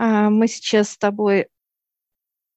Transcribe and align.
А, 0.00 0.30
мы 0.30 0.46
сейчас 0.46 0.90
с 0.90 0.96
тобой 0.96 1.48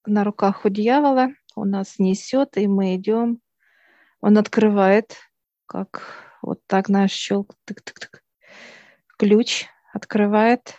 на 0.06 0.24
руках 0.24 0.64
у 0.64 0.70
дьявола, 0.70 1.30
он 1.56 1.72
нас 1.72 1.98
несет, 1.98 2.56
и 2.56 2.68
мы 2.68 2.96
идем. 2.96 3.42
Он 4.22 4.38
открывает, 4.38 5.16
как 5.66 6.04
вот 6.44 6.62
так 6.68 6.88
наш 6.88 7.12
щелк, 7.12 7.56
тык-тык-тык, 7.66 8.22
ключ 9.18 9.66
открывает. 9.92 10.76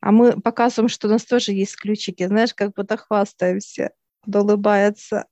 А 0.00 0.10
мы 0.10 0.40
показываем, 0.40 0.88
что 0.88 1.06
у 1.06 1.10
нас 1.12 1.24
тоже 1.24 1.52
есть 1.52 1.76
ключики, 1.76 2.26
знаешь, 2.26 2.52
как 2.52 2.74
будто 2.74 2.96
хвастаемся, 2.96 3.92
улыбается. 4.26 5.26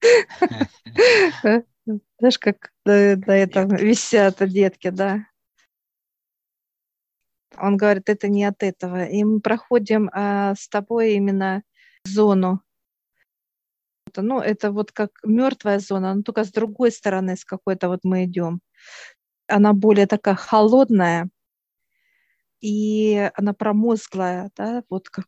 Знаешь, 1.84 2.38
как 2.38 2.72
на 2.86 3.36
этом 3.36 3.68
висят 3.76 4.36
детки, 4.48 4.88
да. 4.88 5.26
Он 7.58 7.76
говорит, 7.76 8.08
это 8.08 8.28
не 8.28 8.44
от 8.44 8.62
этого. 8.62 9.04
И 9.04 9.24
мы 9.24 9.40
проходим 9.40 10.10
а, 10.12 10.54
с 10.54 10.68
тобой 10.68 11.14
именно 11.14 11.62
зону. 12.04 12.62
Ну, 14.16 14.40
это 14.40 14.72
вот 14.72 14.92
как 14.92 15.10
мертвая 15.24 15.78
зона, 15.78 16.14
но 16.14 16.22
только 16.22 16.44
с 16.44 16.50
другой 16.50 16.90
стороны, 16.90 17.36
с 17.36 17.44
какой-то 17.44 17.88
вот 17.88 18.00
мы 18.02 18.24
идем. 18.24 18.60
Она 19.46 19.72
более 19.72 20.06
такая 20.06 20.34
холодная, 20.34 21.28
и 22.60 23.30
она 23.34 23.52
промозглая, 23.54 24.50
да, 24.56 24.82
вот 24.90 25.08
как 25.08 25.26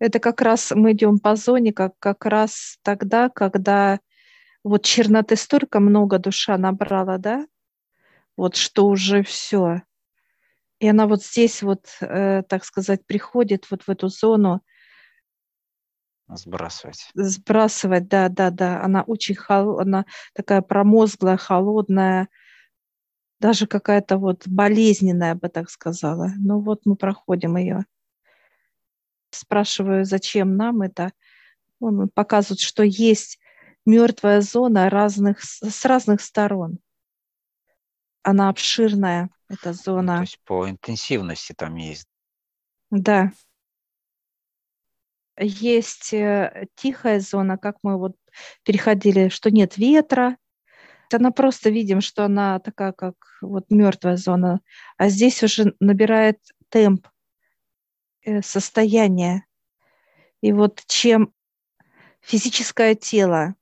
это 0.00 0.20
как 0.20 0.40
раз 0.40 0.72
мы 0.74 0.92
идем 0.92 1.18
по 1.18 1.34
зоне, 1.34 1.72
как, 1.72 1.98
как 1.98 2.24
раз 2.24 2.78
тогда, 2.82 3.28
когда 3.28 3.98
вот 4.62 4.84
черноты 4.84 5.36
столько 5.36 5.80
много 5.80 6.18
душа 6.18 6.56
набрала, 6.56 7.18
да, 7.18 7.46
вот 8.38 8.54
что 8.54 8.86
уже 8.86 9.22
все. 9.24 9.82
И 10.78 10.88
она 10.88 11.08
вот 11.08 11.24
здесь 11.24 11.60
вот, 11.62 11.88
э, 12.00 12.42
так 12.48 12.64
сказать, 12.64 13.04
приходит 13.04 13.68
вот 13.68 13.82
в 13.82 13.88
эту 13.90 14.08
зону. 14.08 14.62
Сбрасывать. 16.28 17.10
Сбрасывать, 17.14 18.06
да, 18.08 18.28
да, 18.28 18.50
да. 18.50 18.80
Она 18.82 19.02
очень 19.02 19.34
холодная, 19.34 19.82
она 19.82 20.04
такая 20.34 20.62
промозглая, 20.62 21.36
холодная, 21.36 22.28
даже 23.40 23.66
какая-то 23.66 24.18
вот 24.18 24.46
болезненная, 24.46 25.34
бы 25.34 25.48
так 25.48 25.68
сказала. 25.68 26.30
Ну 26.36 26.60
вот 26.60 26.82
мы 26.84 26.94
проходим 26.94 27.56
ее. 27.56 27.86
Спрашиваю, 29.30 30.04
зачем 30.04 30.56
нам 30.56 30.82
это. 30.82 31.12
Он 31.80 32.08
показывает, 32.08 32.60
что 32.60 32.84
есть 32.84 33.40
мертвая 33.84 34.42
зона 34.42 34.90
разных, 34.90 35.42
с 35.42 35.84
разных 35.84 36.20
сторон. 36.20 36.78
Она 38.22 38.48
обширная, 38.48 39.30
эта 39.48 39.72
зона. 39.72 40.16
То 40.16 40.22
есть 40.22 40.40
по 40.44 40.68
интенсивности 40.68 41.52
там 41.52 41.76
есть. 41.76 42.06
Да. 42.90 43.32
Есть 45.40 46.12
э, 46.12 46.66
тихая 46.74 47.20
зона, 47.20 47.58
как 47.58 47.76
мы 47.82 47.96
вот 47.98 48.16
переходили, 48.64 49.28
что 49.28 49.50
нет 49.50 49.76
ветра. 49.76 50.36
Она 51.12 51.30
просто 51.30 51.70
видим, 51.70 52.00
что 52.00 52.24
она 52.24 52.58
такая, 52.58 52.92
как 52.92 53.14
вот 53.40 53.70
мертвая 53.70 54.16
зона. 54.16 54.60
А 54.96 55.08
здесь 55.08 55.42
уже 55.42 55.74
набирает 55.80 56.38
темп, 56.68 57.06
э, 58.22 58.42
состояние. 58.42 59.44
И 60.40 60.52
вот 60.52 60.82
чем 60.86 61.32
физическое 62.20 62.94
тело 62.94 63.54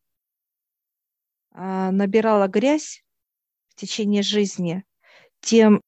а, 1.52 1.90
набирало 1.90 2.48
грязь 2.48 3.02
течение 3.76 4.22
жизни, 4.22 4.84
тем 5.40 5.80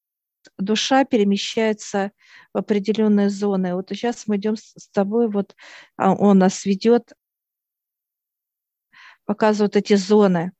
душа 0.57 1.05
перемещается 1.05 2.11
в 2.53 2.57
определенные 2.57 3.29
зоны. 3.29 3.75
Вот 3.75 3.89
сейчас 3.89 4.27
мы 4.27 4.37
идем 4.37 4.55
с 4.57 4.89
тобой, 4.89 5.29
вот 5.29 5.55
а, 5.97 6.13
он 6.13 6.39
нас 6.39 6.65
ведет, 6.65 7.13
показывает 9.25 9.75
эти 9.75 9.95
зоны. 9.95 10.53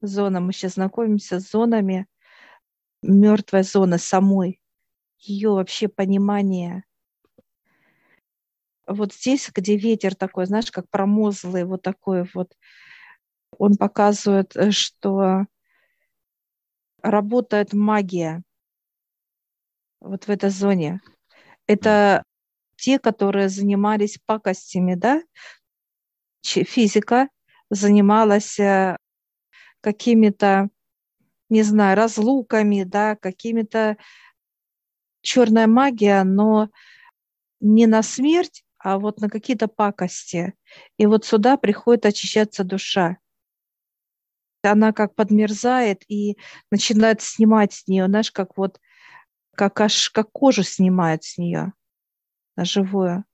Зона, 0.00 0.40
мы 0.40 0.52
сейчас 0.52 0.74
знакомимся 0.74 1.40
с 1.40 1.50
зонами, 1.50 2.06
мертвой 3.02 3.64
зоны 3.64 3.98
самой, 3.98 4.60
ее 5.18 5.50
вообще 5.50 5.88
понимание. 5.88 6.84
Вот 8.86 9.12
здесь, 9.12 9.50
где 9.54 9.76
ветер 9.76 10.14
такой, 10.14 10.46
знаешь, 10.46 10.70
как 10.70 10.88
промозглый, 10.88 11.64
вот 11.64 11.82
такой 11.82 12.28
вот, 12.32 12.56
он 13.58 13.76
показывает, 13.76 14.56
э, 14.56 14.70
что 14.70 15.46
работает 17.02 17.72
магия 17.72 18.42
вот 20.00 20.24
в 20.24 20.28
этой 20.28 20.50
зоне. 20.50 21.00
Это 21.66 22.22
те, 22.76 22.98
которые 22.98 23.48
занимались 23.48 24.18
пакостями, 24.24 24.94
да? 24.94 25.22
Физика 26.42 27.28
занималась 27.68 28.58
э, 28.58 28.96
какими-то, 29.80 30.70
не 31.50 31.62
знаю, 31.62 31.96
разлуками, 31.96 32.84
да, 32.84 33.16
какими-то 33.16 33.96
черная 35.20 35.66
магия, 35.66 36.22
но 36.22 36.70
не 37.60 37.86
на 37.86 38.02
смерть, 38.02 38.64
а 38.78 38.98
вот 38.98 39.20
на 39.20 39.28
какие-то 39.28 39.66
пакости. 39.68 40.54
И 40.96 41.06
вот 41.06 41.24
сюда 41.24 41.56
приходит 41.56 42.06
очищаться 42.06 42.64
душа 42.64 43.18
она 44.62 44.92
как 44.92 45.14
подмерзает 45.14 46.02
и 46.08 46.36
начинает 46.70 47.22
снимать 47.22 47.72
с 47.72 47.88
нее, 47.88 48.06
знаешь, 48.06 48.32
как 48.32 48.56
вот, 48.56 48.80
как 49.54 49.80
аж, 49.80 50.10
как 50.10 50.30
кожу 50.32 50.62
снимает 50.62 51.24
с 51.24 51.38
нее 51.38 51.72
на 52.56 52.64
живую. 52.64 53.24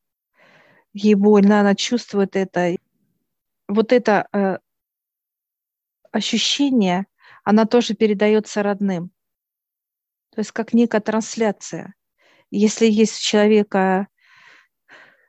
Ей 0.93 1.15
больно, 1.15 1.61
она 1.61 1.75
чувствует 1.75 2.37
это. 2.37 2.77
Вот 3.69 3.93
это 3.93 4.29
э, 4.33 4.59
ощущение, 6.13 7.07
она 7.43 7.65
тоже 7.65 7.95
передается 7.95 8.63
родным. 8.63 9.11
То 10.31 10.41
есть 10.41 10.53
как 10.53 10.73
некая 10.73 11.01
трансляция. 11.01 11.95
Если 12.51 12.87
есть 12.87 13.19
у 13.19 13.23
человека 13.23 14.09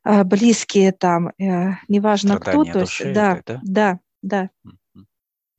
э, 0.04 0.24
близкие 0.24 0.92
там, 0.92 1.30
э, 1.30 1.76
неважно 1.88 2.36
Страдания 2.36 2.70
кто, 2.70 2.74
то 2.74 2.80
есть, 2.82 3.14
да, 3.14 3.38
это, 3.38 3.62
да, 3.64 4.00
да, 4.22 4.50
да. 4.64 4.70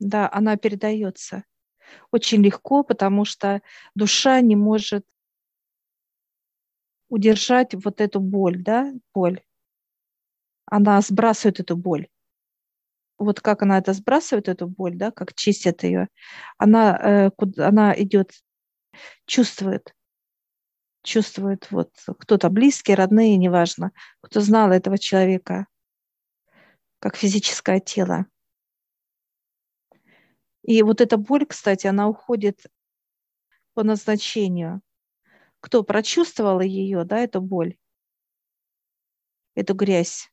Да, 0.01 0.29
она 0.33 0.57
передается 0.57 1.45
очень 2.13 2.43
легко, 2.43 2.85
потому 2.85 3.25
что 3.25 3.63
душа 3.95 4.41
не 4.41 4.57
может 4.57 5.05
удержать 7.11 7.75
вот 7.75 8.01
эту 8.01 8.21
боль, 8.21 8.63
да, 8.63 8.93
боль. 9.15 9.41
Она 10.69 11.01
сбрасывает 11.01 11.61
эту 11.61 11.77
боль. 11.77 12.09
Вот 13.19 13.41
как 13.41 13.63
она 13.63 13.79
это 13.79 13.93
сбрасывает, 13.95 14.49
эту 14.49 14.67
боль, 14.67 14.95
да, 14.97 15.11
как 15.11 15.35
чистит 15.35 15.83
ее, 15.85 16.09
она, 16.59 16.99
э, 17.27 17.31
куда, 17.31 17.69
она 17.69 17.95
идет, 17.99 18.33
чувствует, 19.27 19.95
чувствует 21.03 21.71
вот 21.71 21.93
кто-то 22.19 22.51
близкий, 22.51 22.95
родные, 22.95 23.37
неважно, 23.37 23.93
кто 24.21 24.41
знал 24.41 24.71
этого 24.73 24.99
человека, 24.99 25.67
как 26.99 27.17
физическое 27.17 27.81
тело. 27.81 28.27
И 30.67 30.83
вот 30.83 31.01
эта 31.01 31.17
боль, 31.17 31.47
кстати, 31.47 31.87
она 31.87 32.09
уходит 32.09 32.67
по 33.75 33.85
назначению. 33.85 34.83
Кто 35.61 35.85
прочувствовал 35.85 36.61
ее, 36.61 37.05
да, 37.05 37.19
эту 37.21 37.41
боль, 37.41 37.77
эту 39.55 39.75
грязь? 39.75 40.29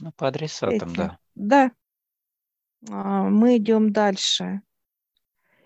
Ну, 0.00 0.10
по 0.12 0.28
адресатам, 0.28 0.88
Эти. 0.88 0.96
да. 0.96 1.18
Да. 1.36 1.72
А, 2.90 3.22
мы 3.28 3.56
идем 3.58 3.92
дальше. 3.92 4.62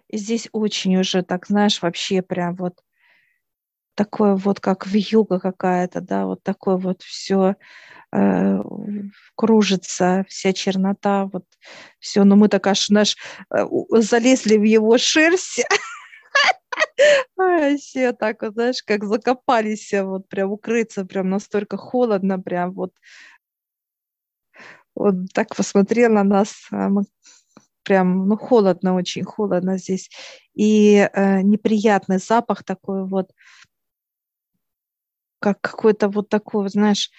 И 0.08 0.18
здесь 0.18 0.50
очень 0.52 0.96
уже, 0.96 1.22
так 1.22 1.46
знаешь, 1.46 1.80
вообще 1.80 2.20
прям 2.20 2.54
вот 2.56 2.84
такое 3.94 4.36
вот, 4.36 4.60
как 4.60 4.86
в 4.86 4.94
юга 4.94 5.38
какая-то, 5.40 6.00
да, 6.00 6.26
вот 6.26 6.42
такое 6.42 6.76
вот 6.76 7.02
все 7.02 7.56
Э, 8.14 8.58
кружится 9.36 10.24
вся 10.28 10.52
чернота, 10.52 11.26
вот 11.32 11.44
все. 11.98 12.24
Но 12.24 12.36
мы 12.36 12.48
так 12.48 12.66
аж 12.66 12.90
наш 12.90 13.16
э, 13.50 13.64
залезли 13.90 14.58
в 14.58 14.64
его 14.64 14.98
шерсть, 14.98 15.64
все 17.78 18.12
так 18.12 18.42
вот, 18.42 18.52
знаешь, 18.52 18.82
как 18.82 19.04
закопались, 19.04 19.92
вот 19.94 20.28
прям 20.28 20.52
укрыться, 20.52 21.06
прям 21.06 21.30
настолько 21.30 21.78
холодно, 21.78 22.38
прям 22.38 22.72
вот. 22.72 22.92
Он 24.94 25.26
так 25.32 25.56
посмотрел 25.56 26.12
на 26.12 26.22
нас, 26.22 26.66
а 26.70 26.90
прям, 27.82 28.28
ну, 28.28 28.36
холодно, 28.36 28.94
очень 28.94 29.24
холодно 29.24 29.78
здесь. 29.78 30.10
И 30.54 30.96
э, 30.96 31.40
неприятный 31.40 32.18
запах 32.18 32.62
такой 32.62 33.06
вот, 33.06 33.30
как 35.42 35.60
какой-то 35.60 36.08
вот 36.08 36.28
такой, 36.28 36.68
знаешь, 36.68 37.10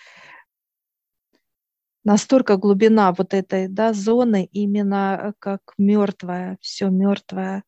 настолько 2.05 2.57
глубина 2.57 3.11
вот 3.11 3.33
этой 3.33 3.67
да, 3.67 3.93
зоны 3.93 4.49
именно 4.51 5.19
э, 5.21 5.33
как 5.39 5.61
мертвая, 5.77 6.57
все 6.61 6.89
мертвая, 6.89 7.63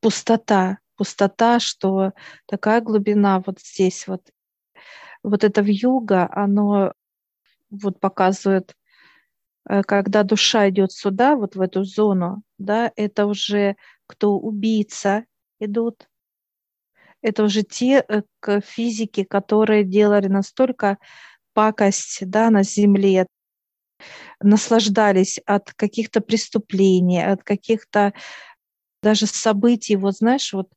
пустота, 0.00 0.78
пустота, 0.96 1.60
что 1.60 2.12
такая 2.46 2.80
глубина 2.80 3.42
вот 3.46 3.60
здесь 3.60 4.06
вот. 4.08 4.22
вот 5.22 5.44
это 5.44 5.62
в 5.62 5.66
юга, 5.66 6.28
оно 6.32 6.92
вот 7.70 8.00
показывает, 8.00 8.74
э, 9.68 9.82
когда 9.82 10.24
душа 10.24 10.68
идет 10.68 10.92
сюда, 10.92 11.36
вот 11.36 11.54
в 11.54 11.60
эту 11.60 11.84
зону, 11.84 12.42
да, 12.58 12.92
это 12.96 13.26
уже 13.26 13.76
кто 14.06 14.38
убийца 14.38 15.24
идут, 15.60 16.08
это 17.22 17.44
уже 17.44 17.62
те 17.62 18.04
э, 18.06 18.22
к 18.40 18.60
физике, 18.60 19.24
которые 19.24 19.84
делали 19.84 20.28
настолько 20.28 20.98
пакость 21.54 22.18
да, 22.28 22.50
на 22.50 22.62
земле, 22.62 23.26
наслаждались 24.40 25.38
от 25.46 25.72
каких-то 25.72 26.20
преступлений, 26.20 27.24
от 27.24 27.42
каких-то 27.42 28.12
даже 29.02 29.26
событий, 29.26 29.96
вот 29.96 30.16
знаешь, 30.16 30.52
вот 30.52 30.68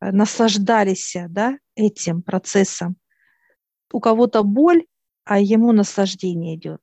э, 0.00 0.10
наслаждались 0.10 1.16
да, 1.28 1.58
этим 1.74 2.22
процессом. 2.22 2.96
У 3.92 4.00
кого-то 4.00 4.42
боль, 4.42 4.84
а 5.24 5.40
ему 5.40 5.72
наслаждение 5.72 6.56
идет. 6.56 6.80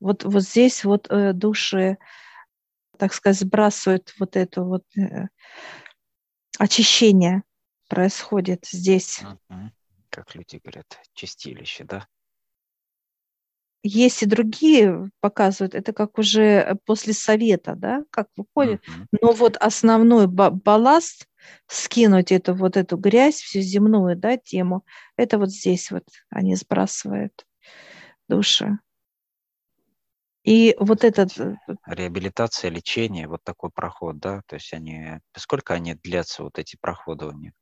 Вот, 0.00 0.24
вот 0.24 0.42
здесь 0.42 0.84
вот 0.84 1.08
э, 1.10 1.32
души, 1.32 1.98
так 2.98 3.12
сказать, 3.12 3.40
сбрасывают 3.40 4.14
вот 4.18 4.36
это 4.36 4.62
вот 4.62 4.84
э, 4.96 5.28
очищение 6.58 7.42
происходит 7.94 8.66
здесь. 8.66 9.20
Как 10.10 10.34
люди 10.34 10.60
говорят, 10.62 11.00
чистилище, 11.14 11.84
да? 11.84 12.06
Есть 13.82 14.22
и 14.22 14.26
другие 14.26 15.10
показывают, 15.20 15.74
это 15.74 15.92
как 15.92 16.18
уже 16.18 16.78
после 16.86 17.12
совета, 17.12 17.74
да, 17.76 18.04
как 18.10 18.28
выходит. 18.36 18.80
Мгм. 18.86 19.08
Но 19.20 19.32
вот 19.32 19.56
основной 19.58 20.26
ба- 20.26 20.50
балласт, 20.50 21.28
скинуть 21.66 22.32
эту 22.32 22.54
вот 22.54 22.76
эту 22.78 22.96
грязь, 22.96 23.40
всю 23.40 23.60
земную, 23.60 24.16
да, 24.16 24.38
тему, 24.38 24.86
это 25.16 25.38
вот 25.38 25.50
здесь 25.50 25.90
вот 25.90 26.04
они 26.30 26.56
сбрасывают 26.56 27.46
души. 28.28 28.78
И 30.44 30.76
вот 30.78 31.04
этот, 31.04 31.38
э, 31.38 31.56
Реабилитация, 31.86 32.70
лечение, 32.70 33.28
вот 33.28 33.42
такой 33.44 33.70
проход, 33.70 34.18
да? 34.18 34.42
То 34.46 34.56
есть 34.56 34.72
они, 34.72 35.20
сколько 35.36 35.74
они 35.74 35.94
длятся, 35.94 36.42
вот 36.44 36.58
эти 36.58 36.76
проходы 36.80 37.26
у 37.26 37.32
них? 37.32 37.52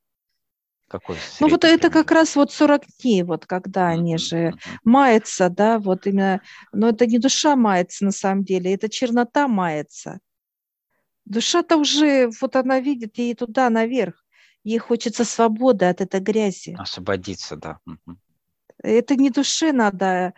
Какой 0.93 1.17
ну 1.39 1.47
вот 1.49 1.63
это 1.63 1.89
как 1.89 2.11
раз 2.11 2.35
вот 2.35 2.51
40 2.51 2.83
дней, 3.01 3.23
вот 3.23 3.47
когда 3.47 3.87
они 3.87 4.11
Мгм, 4.13 4.19
же 4.19 4.49
мгм. 4.49 4.79
мается, 4.83 5.49
да, 5.49 5.79
вот 5.79 6.05
именно, 6.05 6.39
но 6.71 6.89
это 6.89 7.07
не 7.07 7.17
душа 7.17 7.55
мается 7.55 8.05
на 8.05 8.11
самом 8.11 8.43
деле, 8.43 8.71
это 8.75 8.89
чернота 8.89 9.47
мается. 9.47 10.19
Душа-то 11.25 11.77
уже, 11.77 12.29
вот 12.41 12.55
она 12.55 12.79
видит, 12.79 13.17
ей 13.17 13.33
туда 13.33 13.71
наверх, 13.71 14.23
ей 14.63 14.77
хочется 14.77 15.25
свободы 15.25 15.85
от 15.85 15.99
этой 16.01 16.19
грязи. 16.19 16.75
Освободиться, 16.77 17.55
да. 17.55 17.79
Мгм. 17.85 18.19
Это 18.83 19.15
не 19.15 19.31
душе 19.31 19.71
надо, 19.71 20.35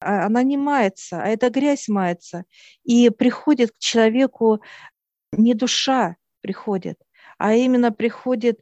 а 0.00 0.26
она 0.26 0.42
не 0.42 0.56
мается, 0.56 1.22
а 1.22 1.28
эта 1.28 1.50
грязь 1.50 1.86
мается. 1.88 2.46
И 2.82 3.10
приходит 3.10 3.70
к 3.70 3.78
человеку 3.78 4.60
не 5.32 5.54
душа 5.54 6.16
приходит, 6.40 6.98
а 7.38 7.54
именно 7.54 7.92
приходит, 7.92 8.60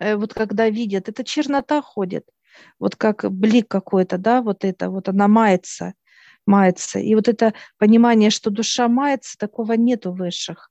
вот 0.00 0.34
когда 0.34 0.68
видят, 0.68 1.08
это 1.08 1.24
чернота 1.24 1.82
ходит, 1.82 2.24
вот 2.78 2.96
как 2.96 3.30
блик 3.30 3.68
какой-то, 3.68 4.18
да, 4.18 4.42
вот 4.42 4.64
это 4.64 4.90
вот 4.90 5.08
она 5.08 5.28
мается, 5.28 5.94
мается. 6.46 6.98
И 6.98 7.14
вот 7.14 7.28
это 7.28 7.54
понимание, 7.78 8.30
что 8.30 8.50
душа 8.50 8.88
мается, 8.88 9.36
такого 9.38 9.72
нету 9.74 10.12
высших. 10.12 10.70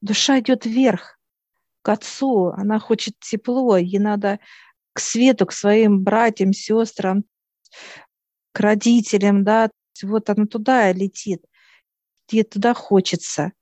Душа 0.00 0.40
идет 0.40 0.66
вверх, 0.66 1.18
к 1.82 1.88
Отцу, 1.88 2.48
она 2.48 2.78
хочет 2.78 3.14
тепло, 3.20 3.76
ей 3.76 3.98
надо 3.98 4.38
к 4.92 5.00
свету, 5.00 5.46
к 5.46 5.52
своим 5.52 6.02
братьям, 6.02 6.52
сестрам, 6.52 7.24
к 8.52 8.60
родителям, 8.60 9.44
да, 9.44 9.70
вот 10.02 10.30
она 10.30 10.46
туда 10.46 10.92
летит, 10.92 11.44
ей 12.30 12.44
туда 12.44 12.74
хочется. 12.74 13.52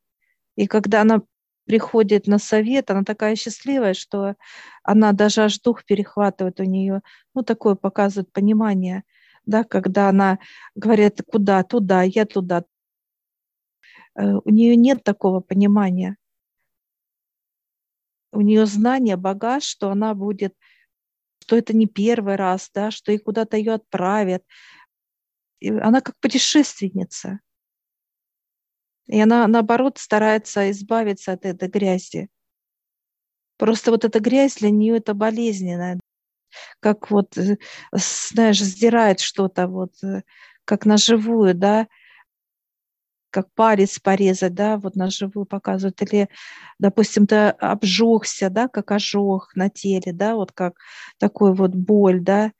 И 0.56 0.66
когда 0.66 1.02
она 1.02 1.22
приходит 1.68 2.26
на 2.26 2.38
совет, 2.38 2.90
она 2.90 3.04
такая 3.04 3.36
счастливая, 3.36 3.92
что 3.92 4.36
она 4.82 5.12
даже 5.12 5.42
аж 5.42 5.60
дух 5.60 5.84
перехватывает 5.84 6.60
у 6.60 6.64
нее, 6.64 7.02
ну, 7.34 7.42
такое 7.42 7.74
показывает 7.74 8.32
понимание, 8.32 9.04
да, 9.44 9.64
когда 9.64 10.08
она 10.08 10.38
говорит, 10.74 11.20
куда, 11.30 11.62
туда, 11.62 12.02
я 12.02 12.24
туда. 12.24 12.64
Э, 14.16 14.36
У 14.44 14.50
нее 14.50 14.76
нет 14.76 15.04
такого 15.04 15.40
понимания. 15.40 16.16
У 18.32 18.40
нее 18.40 18.64
знание, 18.64 19.16
багаж, 19.16 19.64
что 19.64 19.90
она 19.90 20.14
будет, 20.14 20.54
что 21.42 21.56
это 21.56 21.76
не 21.76 21.86
первый 21.86 22.36
раз, 22.36 22.70
да, 22.74 22.90
что 22.90 23.12
и 23.12 23.18
куда-то 23.18 23.58
ее 23.58 23.74
отправят. 23.74 24.42
И 25.60 25.68
она 25.68 26.00
как 26.00 26.14
путешественница. 26.20 27.40
И 29.08 29.20
она, 29.20 29.46
наоборот, 29.48 29.98
старается 29.98 30.70
избавиться 30.70 31.32
от 31.32 31.44
этой 31.46 31.68
грязи. 31.68 32.28
Просто 33.58 33.90
вот 33.90 34.04
эта 34.04 34.20
грязь 34.20 34.56
для 34.56 34.70
нее 34.70 34.98
это 34.98 35.14
болезненная. 35.14 35.98
Как 36.80 37.10
вот, 37.10 37.36
э, 37.38 37.56
знаешь, 37.92 38.60
сдирает 38.60 39.20
что-то 39.20 39.68
вот, 39.68 39.92
э, 40.04 40.22
как 40.64 40.86
наживую, 40.86 41.54
да, 41.54 41.88
как 43.30 43.52
палец 43.54 43.98
порезать, 43.98 44.54
да, 44.54 44.78
вот 44.78 44.96
наживую 44.96 45.44
показывают. 45.46 46.00
Или, 46.02 46.28
допустим, 46.78 47.26
ты 47.26 47.48
обжегся, 47.48 48.50
да, 48.50 48.68
как 48.68 48.90
ожог 48.92 49.50
на 49.54 49.68
теле, 49.70 50.12
да, 50.12 50.34
вот 50.34 50.52
как 50.52 50.74
такой 51.18 51.54
вот 51.54 51.72
боль, 51.74 52.20
да, 52.20 52.52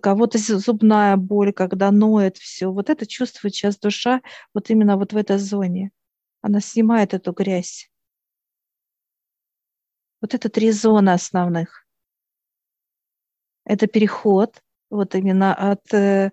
кого-то 0.00 0.38
зу- 0.38 0.58
зубная 0.58 1.16
боль, 1.16 1.52
когда 1.52 1.90
ноет 1.90 2.36
все. 2.36 2.70
Вот 2.72 2.90
это 2.90 3.06
чувствует 3.06 3.54
сейчас 3.54 3.78
душа 3.78 4.20
вот 4.54 4.70
именно 4.70 4.96
вот 4.96 5.12
в 5.12 5.16
этой 5.16 5.38
зоне. 5.38 5.90
Она 6.42 6.60
снимает 6.60 7.14
эту 7.14 7.32
грязь. 7.32 7.90
Вот 10.20 10.34
это 10.34 10.48
три 10.48 10.72
зоны 10.72 11.10
основных. 11.10 11.86
Это 13.64 13.86
переход 13.86 14.62
вот 14.90 15.14
именно 15.14 15.54
от, 15.54 15.92
э, 15.92 16.30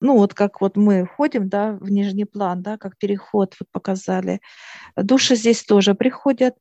ну 0.00 0.16
вот 0.16 0.34
как 0.34 0.60
вот 0.60 0.76
мы 0.76 1.06
ходим, 1.06 1.48
да, 1.48 1.72
в 1.72 1.90
нижний 1.90 2.24
план, 2.24 2.62
да, 2.62 2.78
как 2.78 2.96
переход 2.98 3.54
вот 3.60 3.68
показали. 3.70 4.40
Души 4.96 5.36
здесь 5.36 5.64
тоже 5.64 5.94
приходят, 5.94 6.56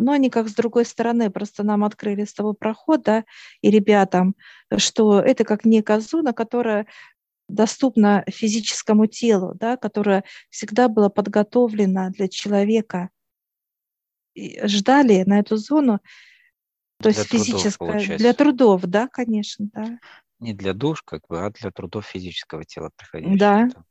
но 0.00 0.12
они 0.12 0.30
как 0.30 0.48
с 0.48 0.54
другой 0.54 0.84
стороны, 0.84 1.30
просто 1.30 1.62
нам 1.62 1.84
открыли 1.84 2.24
с 2.24 2.32
того 2.32 2.52
прохода 2.52 3.24
и 3.62 3.70
ребятам, 3.70 4.34
что 4.76 5.20
это 5.20 5.44
как 5.44 5.64
некая 5.64 6.00
зона, 6.00 6.32
которая 6.32 6.86
доступна 7.48 8.24
физическому 8.28 9.06
телу, 9.06 9.54
да, 9.54 9.76
которая 9.76 10.24
всегда 10.50 10.88
была 10.88 11.08
подготовлена 11.08 12.10
для 12.10 12.28
человека. 12.28 13.10
И 14.34 14.64
ждали 14.66 15.24
на 15.26 15.40
эту 15.40 15.56
зону, 15.56 16.00
то 17.02 17.10
Для 17.10 17.18
есть 17.18 17.28
трудов, 17.28 17.46
физическая, 17.46 18.18
для 18.18 18.32
трудов, 18.34 18.82
да, 18.82 19.08
конечно, 19.08 19.68
да. 19.72 19.98
Не 20.38 20.54
для 20.54 20.72
душ, 20.72 21.02
как 21.02 21.26
бы, 21.28 21.44
а 21.44 21.50
для 21.50 21.70
трудов 21.70 22.06
физического 22.06 22.64
тела 22.64 22.90
приходящих. 22.96 23.38
Да. 23.38 23.68
да. 23.74 23.84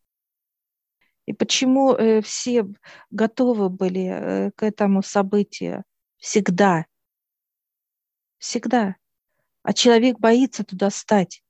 И 1.26 1.34
почему 1.34 1.94
э, 1.94 2.22
все 2.22 2.66
готовы 3.12 3.70
были 3.70 4.06
э, 4.10 4.52
к 4.56 4.64
этому 4.64 5.04
событию 5.04 5.84
всегда, 6.20 6.86
всегда, 8.38 8.96
а 9.64 9.74
человек 9.74 10.20
боится 10.20 10.64
туда 10.64 10.90
стать. 10.90 11.42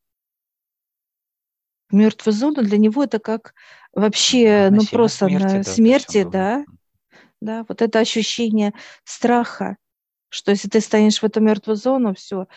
Мертвая 1.92 2.34
зона 2.34 2.62
для 2.62 2.78
него 2.78 3.04
это 3.04 3.20
как 3.20 3.54
вообще, 3.94 4.70
ну 4.72 4.86
просто 4.86 5.28
смерти, 5.28 5.44
на 5.44 5.64
да, 5.64 5.74
смерти, 5.74 6.28
да, 6.32 6.66
да, 7.42 7.66
вот 7.68 7.82
это 7.82 8.00
ощущение 8.00 8.74
страха, 9.04 9.78
что 10.30 10.52
если 10.52 10.70
ты 10.70 10.82
станешь 10.82 11.22
в 11.22 11.24
эту 11.26 11.42
мертвую 11.42 11.76
зону, 11.76 12.14
все, 12.14 12.48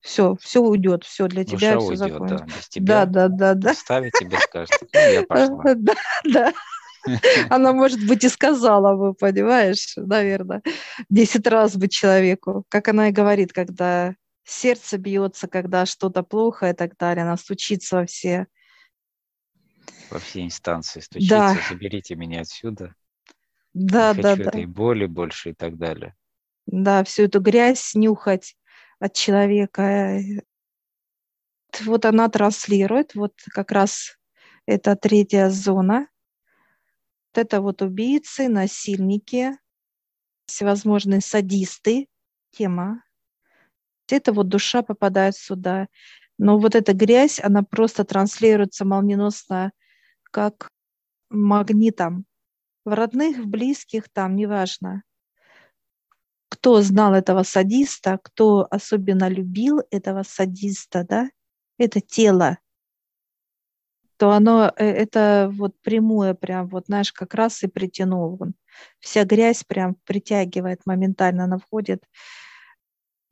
все, 0.00 0.36
все 0.40 0.60
уйдет, 0.60 1.04
все 1.04 1.26
для 1.26 1.44
тебя 1.44 1.56
Душа 1.56 1.78
все 1.78 1.88
уйдет, 1.88 2.08
закончится. 2.10 2.46
да, 2.46 2.54
без 2.54 2.68
Да, 2.74 3.06
тебя 3.06 3.06
да, 3.06 3.28
да, 3.28 3.54
да. 3.54 3.70
оставит 3.70 4.12
тебе, 4.12 4.38
скажет, 4.38 4.80
ну, 4.92 5.00
я 5.12 5.22
пошла. 5.28 5.74
Да, 5.74 5.94
да. 6.24 6.52
Она, 7.50 7.72
может 7.72 8.06
быть, 8.06 8.24
и 8.24 8.28
сказала 8.28 8.96
бы, 8.96 9.14
понимаешь, 9.14 9.94
наверное, 9.96 10.62
десять 11.08 11.46
раз 11.46 11.76
бы 11.76 11.88
человеку. 11.88 12.64
Как 12.68 12.88
она 12.88 13.08
и 13.08 13.12
говорит, 13.12 13.52
когда 13.52 14.14
сердце 14.44 14.98
бьется, 14.98 15.48
когда 15.48 15.86
что-то 15.86 16.22
плохо 16.22 16.70
и 16.70 16.72
так 16.72 16.96
далее, 16.96 17.24
она 17.24 17.36
стучится 17.36 17.96
во 17.96 18.06
все. 18.06 18.46
Во 20.10 20.18
все 20.18 20.44
инстанции 20.44 21.00
Да. 21.00 21.48
стучится, 21.48 21.74
заберите 21.74 22.14
меня 22.16 22.42
отсюда, 22.42 22.94
Да, 23.72 24.14
не 24.14 24.22
да, 24.22 24.30
хочу 24.30 24.44
да. 24.44 24.50
этой 24.50 24.66
боли 24.66 25.06
больше 25.06 25.50
и 25.50 25.54
так 25.54 25.78
далее. 25.78 26.14
Да, 26.66 27.02
всю 27.04 27.24
эту 27.24 27.40
грязь 27.40 27.94
нюхать 27.94 28.56
от 29.00 29.14
человека. 29.14 30.20
Вот 31.84 32.04
она 32.04 32.28
транслирует, 32.28 33.14
вот 33.14 33.32
как 33.48 33.72
раз 33.72 34.18
это 34.66 34.94
третья 34.94 35.48
зона. 35.48 36.06
Это 37.34 37.60
вот 37.60 37.82
убийцы, 37.82 38.48
насильники, 38.48 39.58
всевозможные 40.46 41.20
садисты, 41.20 42.08
тема. 42.50 43.02
Это 44.08 44.32
вот 44.32 44.48
душа 44.48 44.82
попадает 44.82 45.36
сюда. 45.36 45.88
Но 46.38 46.58
вот 46.58 46.74
эта 46.74 46.92
грязь, 46.92 47.40
она 47.40 47.62
просто 47.62 48.04
транслируется 48.04 48.84
молниеносно, 48.84 49.72
как 50.24 50.68
магнитом. 51.30 52.26
В 52.84 52.94
родных, 52.94 53.38
в 53.38 53.46
близких, 53.46 54.08
там, 54.12 54.36
неважно. 54.36 55.02
Кто 56.48 56.82
знал 56.82 57.14
этого 57.14 57.44
садиста, 57.44 58.18
кто 58.22 58.66
особенно 58.70 59.28
любил 59.28 59.80
этого 59.90 60.22
садиста, 60.22 61.06
да, 61.08 61.30
это 61.78 62.00
тело, 62.00 62.58
то 64.22 64.30
оно, 64.30 64.72
э, 64.76 64.84
это 64.84 65.50
вот 65.52 65.74
прямое 65.82 66.34
прям, 66.34 66.68
вот 66.68 66.86
знаешь, 66.86 67.12
как 67.12 67.34
раз 67.34 67.64
и 67.64 67.66
притянул. 67.66 68.36
Он. 68.40 68.54
Вся 69.00 69.24
грязь 69.24 69.64
прям 69.64 69.96
притягивает 70.04 70.86
моментально, 70.86 71.42
она 71.42 71.58
входит 71.58 72.04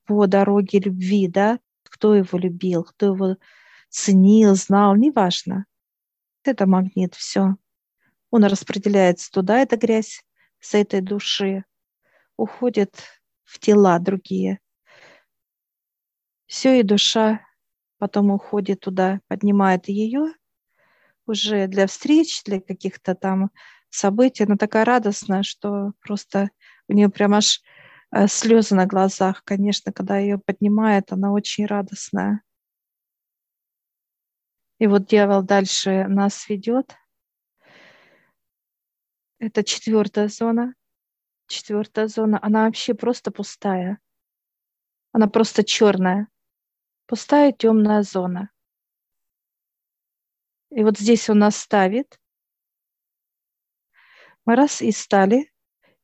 по 0.04 0.26
дороге 0.26 0.80
любви, 0.80 1.28
да, 1.28 1.61
кто 1.85 2.16
его 2.16 2.37
любил, 2.37 2.82
кто 2.82 3.06
его 3.14 3.37
ценил, 3.88 4.56
знал, 4.56 4.97
неважно. 4.97 5.66
Это 6.42 6.66
магнит, 6.66 7.14
все. 7.14 7.54
Он 8.32 8.42
распределяется 8.42 9.30
туда, 9.30 9.61
эта 9.61 9.76
грязь 9.76 10.25
с 10.59 10.75
этой 10.75 11.02
души, 11.02 11.62
уходит 12.37 12.97
в 13.44 13.61
тела 13.61 14.00
другие. 14.00 14.59
Все, 16.47 16.80
и 16.80 16.82
душа 16.82 17.47
потом 17.99 18.32
уходит 18.32 18.80
туда, 18.80 19.20
поднимает 19.28 19.88
ее 19.88 20.32
уже 21.30 21.66
для 21.66 21.87
встреч, 21.87 22.42
для 22.44 22.60
каких-то 22.60 23.14
там 23.14 23.50
событий. 23.88 24.44
Она 24.44 24.56
такая 24.56 24.84
радостная, 24.84 25.42
что 25.42 25.92
просто 26.00 26.50
у 26.88 26.92
нее 26.92 27.08
прям 27.08 27.34
аж 27.34 27.62
э, 28.12 28.26
слезы 28.28 28.75
на 28.75 28.87
глазах, 28.87 29.42
конечно, 29.44 29.92
когда 29.92 30.18
ее 30.18 30.38
поднимает, 30.38 31.12
она 31.12 31.32
очень 31.32 31.66
радостная. 31.66 32.42
И 34.78 34.87
вот 34.87 35.06
дьявол 35.06 35.42
дальше 35.42 36.06
нас 36.08 36.49
ведет. 36.49 36.96
Это 39.38 39.62
четвертая 39.62 40.28
зона. 40.28 40.75
Четвертая 41.46 42.08
зона, 42.08 42.38
она 42.42 42.64
вообще 42.64 42.94
просто 42.94 43.30
пустая. 43.30 43.99
Она 45.12 45.26
просто 45.26 45.64
черная. 45.64 46.28
Пустая 47.06 47.52
темная 47.52 48.02
зона. 48.02 48.50
И 50.70 50.84
вот 50.84 50.98
здесь 50.98 51.28
он 51.28 51.38
нас 51.40 51.56
ставит. 51.56 52.20
Мы 54.44 54.54
раз 54.56 54.82
и 54.82 54.92
стали, 54.92 55.52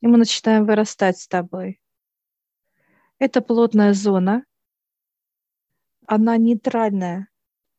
и 0.01 0.07
мы 0.07 0.19
начинаем 0.19 0.67
вырастать 0.67 1.19
с 1.19 1.29
тобой. 1.29 1.81
Это 3.19 3.41
плотная 3.41 3.95
зона. 3.95 4.45
Она 6.07 6.37
нейтральная. 6.37 7.29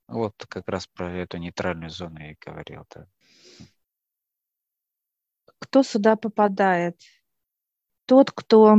Вот 0.08 0.34
как 0.48 0.68
раз 0.68 0.88
про 0.88 1.12
эту 1.12 1.38
нейтральную 1.38 1.90
зону 1.90 2.20
я 2.20 2.32
и 2.32 2.38
говорил. 2.40 2.86
Да. 2.94 3.08
Кто 5.60 5.84
сюда 5.84 6.16
попадает? 6.16 7.02
Тот, 8.06 8.32
кто 8.32 8.78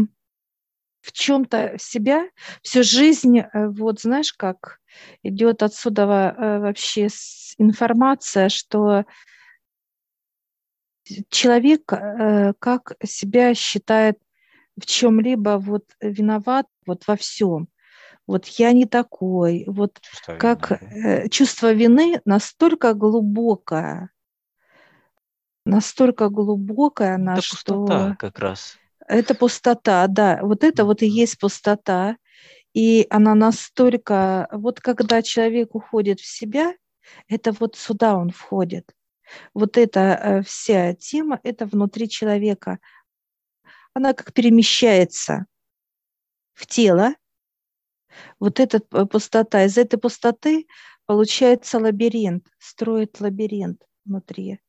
в 1.09 1.13
чем-то 1.13 1.77
себя 1.79 2.29
всю 2.63 2.83
жизнь, 2.83 3.39
э, 3.39 3.69
вот 3.69 4.01
знаешь, 4.01 4.35
как 4.35 4.79
идет 5.23 5.63
отсюда 5.63 6.03
э, 6.03 6.59
вообще 6.59 7.09
информация, 7.57 8.51
что 8.51 9.07
человек 11.31 11.91
э, 11.95 12.53
как 12.59 12.93
себя 13.03 13.55
считает 13.55 14.19
в 14.77 14.85
чем-либо 14.85 15.57
вот 15.59 15.85
виноват 16.03 16.67
вот 16.87 17.07
во 17.07 17.17
всем. 17.17 17.69
Вот 18.27 18.45
я 18.45 18.73
не 18.73 18.85
такой. 18.85 19.65
Вот 19.67 19.99
чувство 20.03 20.35
как 20.35 20.83
вины. 20.83 21.29
чувство 21.31 21.73
вины 21.73 22.21
настолько 22.27 22.93
глубокое, 22.93 24.11
настолько 25.65 26.29
глубокая 26.29 27.15
она, 27.15 27.33
Это 27.33 27.43
что 27.43 28.15
как 28.19 28.39
раз 28.39 28.77
это 29.09 29.35
пустота, 29.35 30.07
да. 30.07 30.41
Вот 30.43 30.65
это 30.65 30.85
вот 30.85 31.03
и 31.03 31.07
есть 31.07 31.39
пустота. 31.39 32.17
И 32.75 33.07
она 33.11 33.35
настолько... 33.35 34.49
Вот 34.53 34.81
когда 34.81 35.23
человек 35.23 35.75
уходит 35.75 36.21
в 36.21 36.27
себя, 36.27 36.75
это 37.27 37.53
вот 37.53 37.77
сюда 37.77 38.17
он 38.17 38.31
входит. 38.31 38.93
Вот 39.55 39.77
эта 39.77 40.01
э, 40.01 40.43
вся 40.43 40.95
тема, 40.95 41.41
это 41.43 41.67
внутри 41.67 42.09
человека. 42.09 42.79
Она 43.95 44.13
как 44.13 44.33
перемещается 44.33 45.47
в 46.55 46.67
тело. 46.67 47.15
Вот 48.39 48.61
эта 48.61 48.79
э, 48.79 49.07
пустота. 49.07 49.65
Из 49.65 49.79
этой 49.79 49.99
пустоты 49.99 50.67
получается 51.07 51.79
лабиринт, 51.79 52.47
строит 52.59 53.21
лабиринт 53.21 53.83
внутри. 54.05 54.61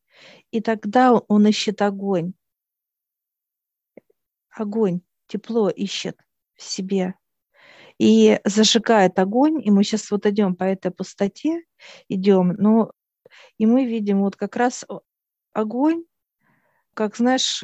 И 0.52 0.62
тогда 0.62 1.14
он 1.14 1.48
ищет 1.48 1.82
огонь 1.82 2.34
огонь, 4.60 5.02
тепло 5.28 5.70
ищет 5.70 6.18
в 6.56 6.64
себе 6.64 7.16
и 8.00 8.40
зажигает 8.46 9.20
огонь, 9.20 9.62
и 9.64 9.70
мы 9.70 9.84
сейчас 9.84 10.10
вот 10.10 10.26
идем 10.26 10.56
по 10.56 10.64
этой 10.64 10.90
пустоте, 10.90 11.64
идем, 12.08 12.56
но 12.58 12.92
и 13.58 13.66
мы 13.66 13.86
видим 13.86 14.22
вот 14.22 14.38
как 14.38 14.56
раз 14.56 14.86
огонь, 15.54 16.06
как, 16.94 17.18
знаешь, 17.18 17.64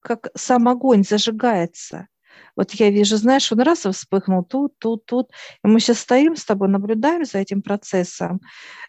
как 0.00 0.28
сам 0.36 0.68
огонь 0.68 1.04
зажигается. 1.04 2.08
Вот 2.56 2.70
я 2.72 2.90
вижу, 2.90 3.16
знаешь, 3.16 3.50
он 3.52 3.60
раз 3.60 3.80
вспыхнул 3.80 4.44
тут, 4.44 4.78
тут, 4.78 5.04
тут. 5.04 5.30
И 5.62 5.68
мы 5.68 5.80
сейчас 5.80 5.98
стоим 5.98 6.36
с 6.36 6.44
тобой, 6.44 6.68
наблюдаем 6.68 7.24
за 7.24 7.38
этим 7.38 7.60
процессом. 7.60 8.40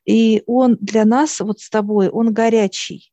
И 0.06 0.44
он 0.46 0.78
для 0.80 1.04
нас, 1.06 1.40
вот 1.40 1.60
с 1.60 1.70
тобой, 1.70 2.10
он 2.10 2.34
горячий. 2.34 3.12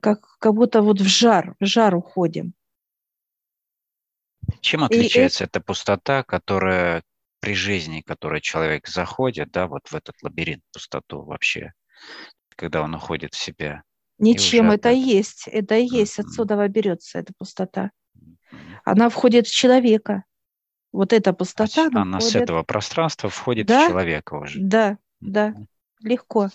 Как, 0.00 0.20
как 0.38 0.54
будто 0.54 0.80
вот 0.80 1.00
в 1.00 1.06
жар, 1.06 1.54
в 1.60 1.66
жар 1.66 1.94
уходим. 1.94 2.54
Чем 4.62 4.84
отличается 4.84 5.44
и, 5.44 5.46
эта 5.48 5.60
пустота, 5.60 6.22
которая 6.22 7.02
при 7.40 7.54
жизни, 7.54 8.00
которой 8.00 8.40
человек 8.40 8.86
заходит, 8.86 9.50
да, 9.50 9.66
вот 9.66 9.88
в 9.88 9.94
этот 9.94 10.14
лабиринт 10.22 10.62
пустоту 10.72 11.22
вообще, 11.22 11.72
когда 12.56 12.82
он 12.82 12.94
уходит 12.94 13.34
в 13.34 13.38
себя? 13.38 13.82
Ничем, 14.18 14.70
это 14.70 14.92
и 14.92 14.98
есть, 14.98 15.48
это 15.48 15.76
и 15.76 15.84
есть, 15.84 16.18
mm-hmm. 16.18 16.24
отсюда 16.24 16.68
берется 16.68 17.18
эта 17.18 17.32
пустота. 17.36 17.90
Она 18.84 19.08
входит 19.08 19.48
в 19.48 19.54
человека. 19.54 20.22
Вот 20.92 21.12
эта 21.12 21.32
пустота. 21.32 21.86
Она, 21.86 22.02
она 22.02 22.18
входит... 22.18 22.32
с 22.32 22.36
этого 22.36 22.62
пространства 22.62 23.30
входит 23.30 23.66
да? 23.66 23.86
в 23.86 23.88
человека 23.88 24.34
уже. 24.34 24.60
Да, 24.60 24.98
да, 25.20 25.54
легко. 26.00 26.50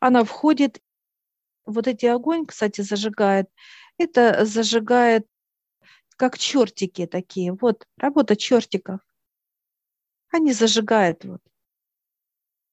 Она 0.00 0.24
входит, 0.24 0.82
вот 1.64 1.86
эти 1.86 2.04
огонь, 2.04 2.44
кстати, 2.44 2.82
зажигает. 2.82 3.48
Это 3.96 4.44
зажигает 4.44 5.26
как 6.16 6.38
чертики 6.38 7.06
такие. 7.06 7.52
Вот 7.52 7.86
работа 7.98 8.36
чертиков. 8.36 9.00
Они 10.32 10.52
зажигают 10.52 11.24
вот. 11.24 11.40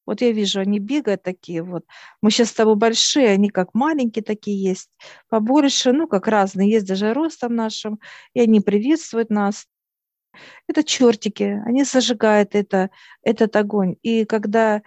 Вот 0.06 0.22
я 0.22 0.32
вижу, 0.32 0.60
они 0.60 0.80
бегают 0.80 1.24
такие 1.24 1.64
вот. 1.64 1.86
Мы 2.22 2.30
сейчас 2.30 2.50
с 2.50 2.54
тобой 2.54 2.76
большие, 2.76 3.30
они 3.30 3.50
как 3.50 3.74
маленькие 3.74 4.24
такие 4.24 4.62
есть, 4.62 4.90
побольше, 5.30 5.94
ну, 5.94 6.08
как 6.08 6.28
разные, 6.28 6.70
есть 6.70 6.88
даже 6.88 7.14
ростом 7.14 7.56
нашим, 7.56 8.00
и 8.34 8.42
они 8.42 8.60
приветствуют 8.60 9.30
нас. 9.30 9.66
Это 10.68 10.84
чертики, 10.84 11.62
они 11.66 11.84
зажигают 11.84 12.56
это, 12.56 12.90
этот 13.22 13.56
огонь. 13.56 13.96
И 14.02 14.26
когда 14.26 14.82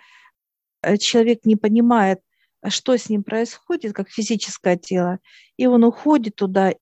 э, 0.82 0.96
человек 0.98 1.44
не 1.44 1.56
понимает, 1.56 2.20
что 2.68 2.96
с 2.96 3.08
ним 3.08 3.22
происходит, 3.22 3.94
как 3.94 4.10
физическое 4.10 4.76
тело, 4.76 5.20
и 5.56 5.66
он 5.66 5.84
уходит 5.84 6.36
туда, 6.36 6.74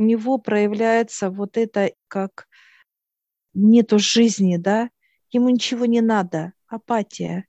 у 0.00 0.02
него 0.02 0.38
проявляется 0.38 1.30
вот 1.30 1.58
это 1.58 1.92
как 2.08 2.48
нету 3.52 3.98
жизни, 3.98 4.56
да, 4.56 4.88
ему 5.30 5.50
ничего 5.50 5.84
не 5.84 6.00
надо, 6.00 6.54
апатия. 6.66 7.44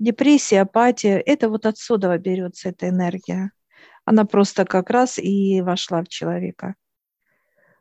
Депрессия, 0.00 0.62
апатия, 0.62 1.18
это 1.18 1.48
вот 1.48 1.66
отсюда 1.66 2.18
берется 2.18 2.70
эта 2.70 2.88
энергия. 2.88 3.52
Она 4.04 4.24
просто 4.24 4.64
как 4.64 4.90
раз 4.90 5.18
и 5.18 5.60
вошла 5.60 6.02
в 6.02 6.08
человека. 6.08 6.74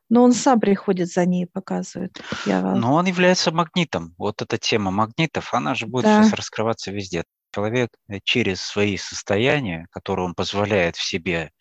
Но 0.10 0.24
он 0.24 0.34
сам 0.34 0.60
приходит 0.60 1.08
за 1.08 1.25
ней, 1.25 1.48
показывает. 1.48 2.22
Дьявол. 2.46 2.75
Но 2.75 2.94
он 2.94 3.06
является 3.06 3.51
магнитом. 3.51 4.13
Вот 4.18 4.44
эта 4.44 4.60
тема 4.60 4.91
магнитов, 4.91 5.53
она 5.53 5.74
же 5.74 5.88
будет 5.88 6.06
да. 6.06 6.24
сейчас 6.24 6.34
раскрываться 6.34 6.91
везде 6.91 7.24
человек 7.51 7.89
э, 8.08 8.20
через 8.24 8.62
свои 8.62 8.98
состояния, 8.98 9.88
которые 9.91 10.25
он 10.25 10.36
позволяет 10.36 10.96
в 10.96 11.03
себе 11.03 11.51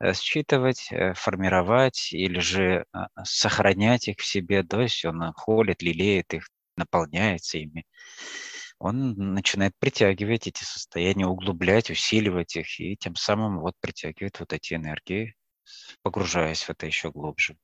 э, 0.00 0.14
считывать, 0.14 0.88
э, 0.90 1.14
формировать 1.14 2.12
или 2.12 2.38
же 2.38 2.84
сохранять 3.24 4.08
их 4.08 4.18
в 4.18 4.26
себе, 4.26 4.62
то 4.62 4.80
есть 4.80 5.04
он 5.04 5.32
холит, 5.34 5.82
лелеет 5.82 6.34
их, 6.34 6.48
наполняется 6.76 7.58
ими, 7.58 7.84
он 8.78 9.14
начинает 9.34 9.74
притягивать 9.78 10.48
эти 10.48 10.64
состояния, 10.64 11.26
углублять, 11.26 11.90
усиливать 11.90 12.56
их, 12.56 12.80
и 12.80 12.96
тем 12.96 13.14
самым 13.14 13.60
вот 13.60 13.74
притягивает 13.80 14.40
вот 14.40 14.52
эти 14.52 14.74
энергии, 14.74 15.34
погружаясь 16.02 16.62
в 16.62 16.70
это 16.70 16.86
еще 16.86 17.12
глубже. 17.12 17.56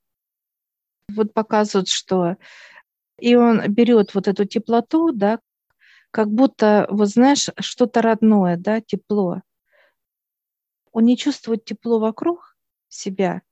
Вот 1.09 1.33
показывают, 1.33 1.89
что 1.89 2.37
И 3.19 3.35
он 3.35 3.67
берет 3.73 4.15
вот 4.15 4.29
эту 4.29 4.45
теплоту, 4.45 5.11
да, 5.13 5.41
как 6.11 6.31
будто, 6.31 6.87
вот 6.91 7.09
знаешь, 7.09 7.49
что-то 7.59 8.03
родное, 8.03 8.57
да, 8.57 8.81
тепло. 8.81 9.43
Он 10.93 11.05
не 11.05 11.17
чувствует 11.17 11.65
тепло 11.65 11.99
вокруг 11.99 12.57
себя, 12.89 13.43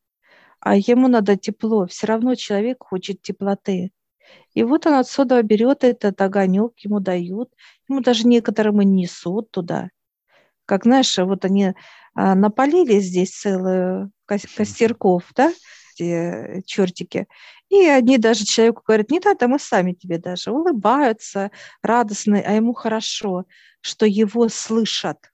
а 0.61 0.77
ему 0.77 1.09
надо 1.09 1.37
тепло. 1.37 1.87
Все 1.87 2.07
равно 2.07 2.35
человек 2.35 2.79
хочет 2.81 3.23
теплоты. 3.23 3.93
И 4.55 4.65
вот 4.65 4.87
он 4.87 4.95
отсюда 4.95 5.43
берет 5.43 5.85
этот 5.85 6.21
огонек, 6.21 6.73
ему 6.79 7.01
дают, 7.01 7.53
ему 7.89 8.01
даже 8.01 8.27
некоторым 8.27 8.81
и 8.83 8.85
несут 8.85 9.51
туда. 9.51 9.91
Как, 10.65 10.85
знаешь, 10.85 11.17
вот 11.19 11.45
они 11.45 11.75
а, 12.15 12.35
напалили 12.35 12.99
здесь 12.99 13.31
целую 13.31 14.11
костерков, 14.27 15.31
да, 15.37 15.53
эти 16.01 16.63
чертики, 16.67 17.27
и 17.69 17.87
они 17.87 18.19
даже 18.19 18.45
человеку 18.45 18.83
говорят, 18.87 19.11
не 19.11 19.21
надо, 19.21 19.49
мы 19.49 19.59
сами 19.59 19.93
тебе 19.93 20.19
даже 20.19 20.51
улыбаются, 20.53 21.51
радостные, 21.83 22.43
а 22.43 22.53
ему 22.53 22.75
хорошо, 22.75 23.47
что 23.81 24.07
его 24.07 24.49
слышат, 24.49 25.33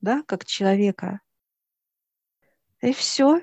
да, 0.00 0.22
как 0.26 0.44
человека. 0.44 1.20
И 2.80 2.92
все. 2.92 3.42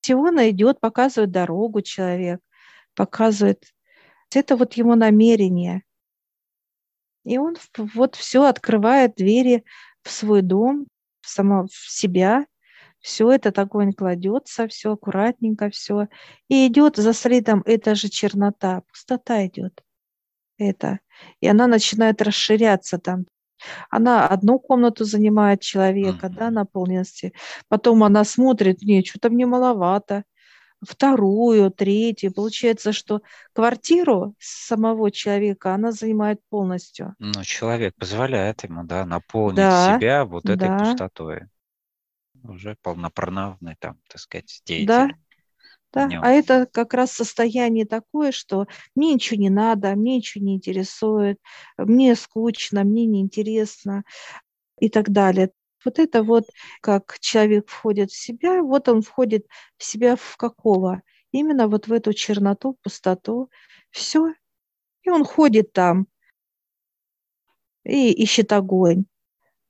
Всего 0.00 0.30
найдет, 0.30 0.80
показывает 0.80 1.30
дорогу 1.30 1.80
человек, 1.80 2.40
показывает. 2.94 3.64
Это 4.34 4.56
вот 4.56 4.74
его 4.74 4.96
намерение. 4.96 5.82
И 7.24 7.38
он 7.38 7.56
вот 7.94 8.14
все 8.14 8.44
открывает 8.44 9.14
двери 9.14 9.64
в 10.02 10.10
свой 10.10 10.42
дом, 10.42 10.86
в, 11.22 11.28
само, 11.28 11.66
в 11.66 11.72
себя, 11.72 12.46
все 13.04 13.30
этот 13.30 13.58
огонь 13.58 13.92
кладется, 13.92 14.66
все 14.66 14.92
аккуратненько, 14.92 15.68
все. 15.68 16.08
И 16.48 16.66
идет 16.66 16.96
за 16.96 17.12
следом 17.12 17.62
эта 17.66 17.94
же 17.94 18.08
чернота, 18.08 18.80
пустота 18.88 19.46
идет. 19.46 19.82
Это. 20.56 21.00
И 21.40 21.46
она 21.46 21.66
начинает 21.66 22.22
расширяться 22.22 22.98
там. 22.98 23.26
Она 23.90 24.26
одну 24.26 24.58
комнату 24.58 25.04
занимает 25.04 25.60
человека, 25.60 26.28
mm-hmm. 26.28 26.34
да, 26.34 26.50
наполненности. 26.50 27.34
Потом 27.68 28.02
она 28.04 28.24
смотрит, 28.24 28.80
не, 28.80 29.04
что-то 29.04 29.28
мне 29.28 29.44
маловато. 29.44 30.24
Вторую, 30.80 31.70
третью. 31.70 32.32
Получается, 32.32 32.92
что 32.92 33.20
квартиру 33.52 34.34
самого 34.38 35.10
человека 35.10 35.74
она 35.74 35.92
занимает 35.92 36.40
полностью. 36.48 37.14
Ну, 37.18 37.42
человек 37.42 37.94
позволяет 37.96 38.64
ему, 38.64 38.82
да, 38.84 39.04
наполнить 39.04 39.56
да, 39.56 39.94
себя 39.94 40.24
вот 40.24 40.46
этой 40.46 40.68
да. 40.68 40.78
пустотой 40.78 41.48
уже 42.44 42.76
полноправный 42.82 43.76
там, 43.78 43.98
так 44.08 44.20
сказать, 44.20 44.62
деятель. 44.64 44.86
Да, 44.86 45.08
да. 45.92 46.08
А 46.22 46.30
это 46.30 46.66
как 46.66 46.92
раз 46.94 47.12
состояние 47.12 47.86
такое, 47.86 48.32
что 48.32 48.66
мне 48.94 49.14
ничего 49.14 49.40
не 49.40 49.50
надо, 49.50 49.94
мне 49.94 50.16
ничего 50.16 50.44
не 50.44 50.56
интересует, 50.56 51.38
мне 51.78 52.14
скучно, 52.16 52.84
мне 52.84 53.06
неинтересно 53.06 54.04
и 54.80 54.88
так 54.88 55.10
далее. 55.10 55.50
Вот 55.84 55.98
это 55.98 56.22
вот, 56.22 56.44
как 56.80 57.18
человек 57.20 57.68
входит 57.68 58.10
в 58.10 58.16
себя, 58.16 58.62
вот 58.62 58.88
он 58.88 59.02
входит 59.02 59.46
в 59.76 59.84
себя 59.84 60.16
в 60.16 60.36
какого? 60.36 61.02
Именно 61.30 61.68
вот 61.68 61.88
в 61.88 61.92
эту 61.92 62.12
черноту, 62.12 62.78
пустоту. 62.82 63.50
Все. 63.90 64.34
И 65.02 65.10
он 65.10 65.24
ходит 65.24 65.72
там 65.72 66.06
и 67.84 68.10
ищет 68.12 68.52
огонь 68.52 69.04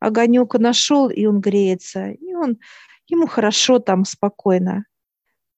огонек 0.05 0.55
нашел, 0.55 1.09
и 1.09 1.25
он 1.27 1.41
греется, 1.41 2.11
и 2.11 2.34
он, 2.45 2.59
ему 3.07 3.27
хорошо 3.27 3.79
там, 3.79 4.05
спокойно. 4.05 4.85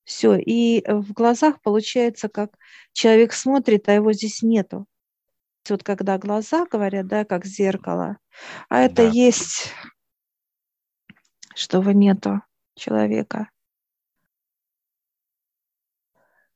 Все, 0.04 0.36
и 0.36 0.84
в 0.88 1.12
глазах 1.12 1.60
получается, 1.62 2.28
как 2.28 2.56
человек 2.92 3.32
смотрит, 3.32 3.88
а 3.88 3.92
его 3.92 4.12
здесь 4.12 4.42
нету. 4.42 4.86
Вот 5.68 5.82
когда 5.82 6.16
глаза 6.16 6.64
говорят, 6.64 7.08
да, 7.08 7.24
как 7.24 7.44
зеркало, 7.44 8.18
а 8.68 8.82
это 8.82 9.02
да. 9.02 9.08
есть, 9.08 9.72
что 11.56 11.82
нету 11.82 12.42
человека. 12.76 13.50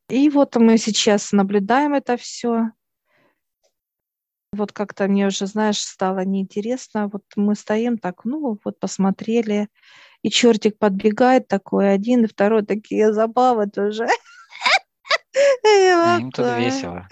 И 0.08 0.28
вот 0.28 0.56
мы 0.56 0.76
сейчас 0.76 1.32
наблюдаем 1.32 1.94
это 1.94 2.16
все. 2.16 2.70
Вот 4.52 4.72
как-то 4.72 5.06
мне 5.06 5.28
уже, 5.28 5.46
знаешь, 5.46 5.80
стало 5.80 6.24
неинтересно. 6.24 7.08
Вот 7.08 7.22
мы 7.36 7.54
стоим 7.54 7.96
так, 7.96 8.24
ну, 8.24 8.58
вот 8.64 8.80
посмотрели, 8.80 9.68
и 10.22 10.30
чертик 10.30 10.78
подбегает 10.78 11.48
такой 11.48 11.92
один, 11.92 12.24
и 12.24 12.28
второй 12.28 12.64
такие 12.64 13.12
забавы 13.12 13.66
тоже. 13.66 14.06
Им 15.64 16.30
тут 16.32 16.46
весело. 16.58 17.06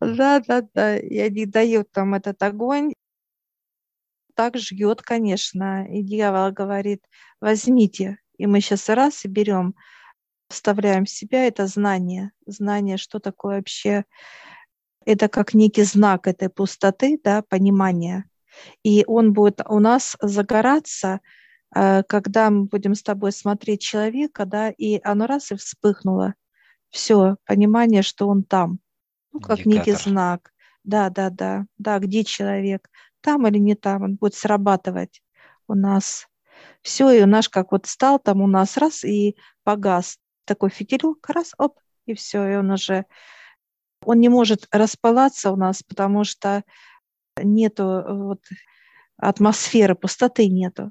Да, 0.00 0.40
да, 0.40 0.62
да. 0.74 0.98
И 0.98 1.18
они 1.18 1.46
дают 1.46 1.90
там 1.92 2.14
этот 2.14 2.42
огонь. 2.42 2.92
Так 4.34 4.56
жгет, 4.56 5.02
конечно. 5.02 5.86
И 5.90 6.02
дьявол 6.02 6.52
говорит, 6.52 7.04
возьмите. 7.40 8.18
И 8.36 8.46
мы 8.46 8.60
сейчас 8.60 8.88
раз 8.88 9.24
и 9.24 9.28
берем, 9.28 9.74
вставляем 10.48 11.04
в 11.04 11.10
себя 11.10 11.46
это 11.46 11.66
знание. 11.66 12.32
Знание, 12.46 12.96
что 12.96 13.20
такое 13.20 13.56
вообще 13.56 14.04
это 15.06 15.28
как 15.28 15.54
некий 15.54 15.82
знак 15.82 16.26
этой 16.26 16.50
пустоты, 16.50 17.18
да, 17.22 17.42
понимания. 17.42 18.24
И 18.82 19.04
он 19.06 19.32
будет 19.32 19.60
у 19.66 19.78
нас 19.78 20.16
загораться, 20.20 21.20
э, 21.22 21.39
когда 21.72 22.50
мы 22.50 22.64
будем 22.64 22.94
с 22.94 23.02
тобой 23.02 23.32
смотреть 23.32 23.80
человека, 23.80 24.44
да, 24.44 24.70
и 24.70 25.00
оно 25.04 25.26
раз 25.26 25.52
и 25.52 25.56
вспыхнуло. 25.56 26.34
Все, 26.90 27.36
понимание, 27.46 28.02
что 28.02 28.28
он 28.28 28.42
там. 28.42 28.80
Ну, 29.32 29.40
как 29.40 29.60
Индикатор. 29.60 29.72
некий 29.72 29.92
знак. 29.92 30.52
Да, 30.82 31.10
да, 31.10 31.30
да, 31.30 31.66
да, 31.78 31.98
где 31.98 32.24
человек, 32.24 32.88
там 33.20 33.46
или 33.46 33.58
не 33.58 33.74
там, 33.74 34.02
он 34.02 34.16
будет 34.16 34.34
срабатывать 34.34 35.22
у 35.68 35.74
нас. 35.74 36.26
Все, 36.82 37.10
и 37.10 37.24
наш 37.24 37.48
как 37.48 37.72
вот 37.72 37.86
стал 37.86 38.18
там 38.18 38.40
у 38.42 38.46
нас 38.46 38.76
раз 38.76 39.04
и 39.04 39.36
погас. 39.62 40.18
Такой 40.46 40.70
фитилек, 40.70 41.28
раз, 41.28 41.52
оп, 41.58 41.78
и 42.06 42.14
все, 42.14 42.46
и 42.46 42.56
он 42.56 42.70
уже 42.70 43.06
он 44.04 44.18
не 44.18 44.28
может 44.28 44.66
распалаться 44.72 45.52
у 45.52 45.56
нас, 45.56 45.82
потому 45.82 46.24
что 46.24 46.64
нету 47.36 47.82
э, 47.84 48.14
вот 48.14 48.40
атмосферы, 49.16 49.94
пустоты 49.94 50.48
нету, 50.48 50.90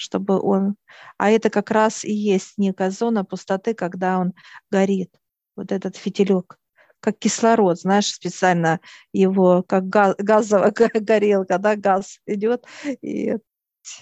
чтобы 0.00 0.40
он... 0.40 0.76
А 1.18 1.30
это 1.30 1.50
как 1.50 1.70
раз 1.70 2.04
и 2.04 2.12
есть 2.12 2.54
некая 2.56 2.90
зона 2.90 3.24
пустоты, 3.24 3.74
когда 3.74 4.18
он 4.18 4.32
горит, 4.70 5.14
вот 5.56 5.72
этот 5.72 5.96
фитилек 5.96 6.56
как 7.00 7.18
кислород, 7.18 7.80
знаешь, 7.80 8.12
специально 8.12 8.78
его, 9.12 9.62
как 9.62 9.88
газ, 9.88 10.14
газовая 10.18 10.70
горелка, 10.70 11.58
да, 11.58 11.74
газ 11.74 12.20
идет, 12.26 12.66
и, 13.00 13.36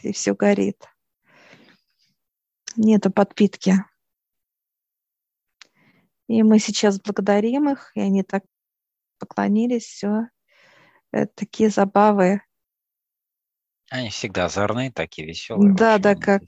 и 0.03 0.13
все 0.13 0.35
горит. 0.35 0.85
Нету 2.77 3.13
подпитки. 3.13 3.85
И 6.27 6.43
мы 6.43 6.59
сейчас 6.59 7.01
благодарим 7.01 7.71
их, 7.71 7.93
и 7.95 8.01
они 8.01 8.25
так 8.25 8.43
поклонились, 9.19 9.85
все. 9.85 10.27
Это 11.13 11.33
такие 11.35 11.71
забавы. 11.71 12.43
Они 13.91 14.11
всегда 14.11 14.47
озорные, 14.47 14.93
такие 14.93 15.27
веселые. 15.27 15.75
Да, 15.75 15.99
да, 15.99 16.15
как, 16.15 16.43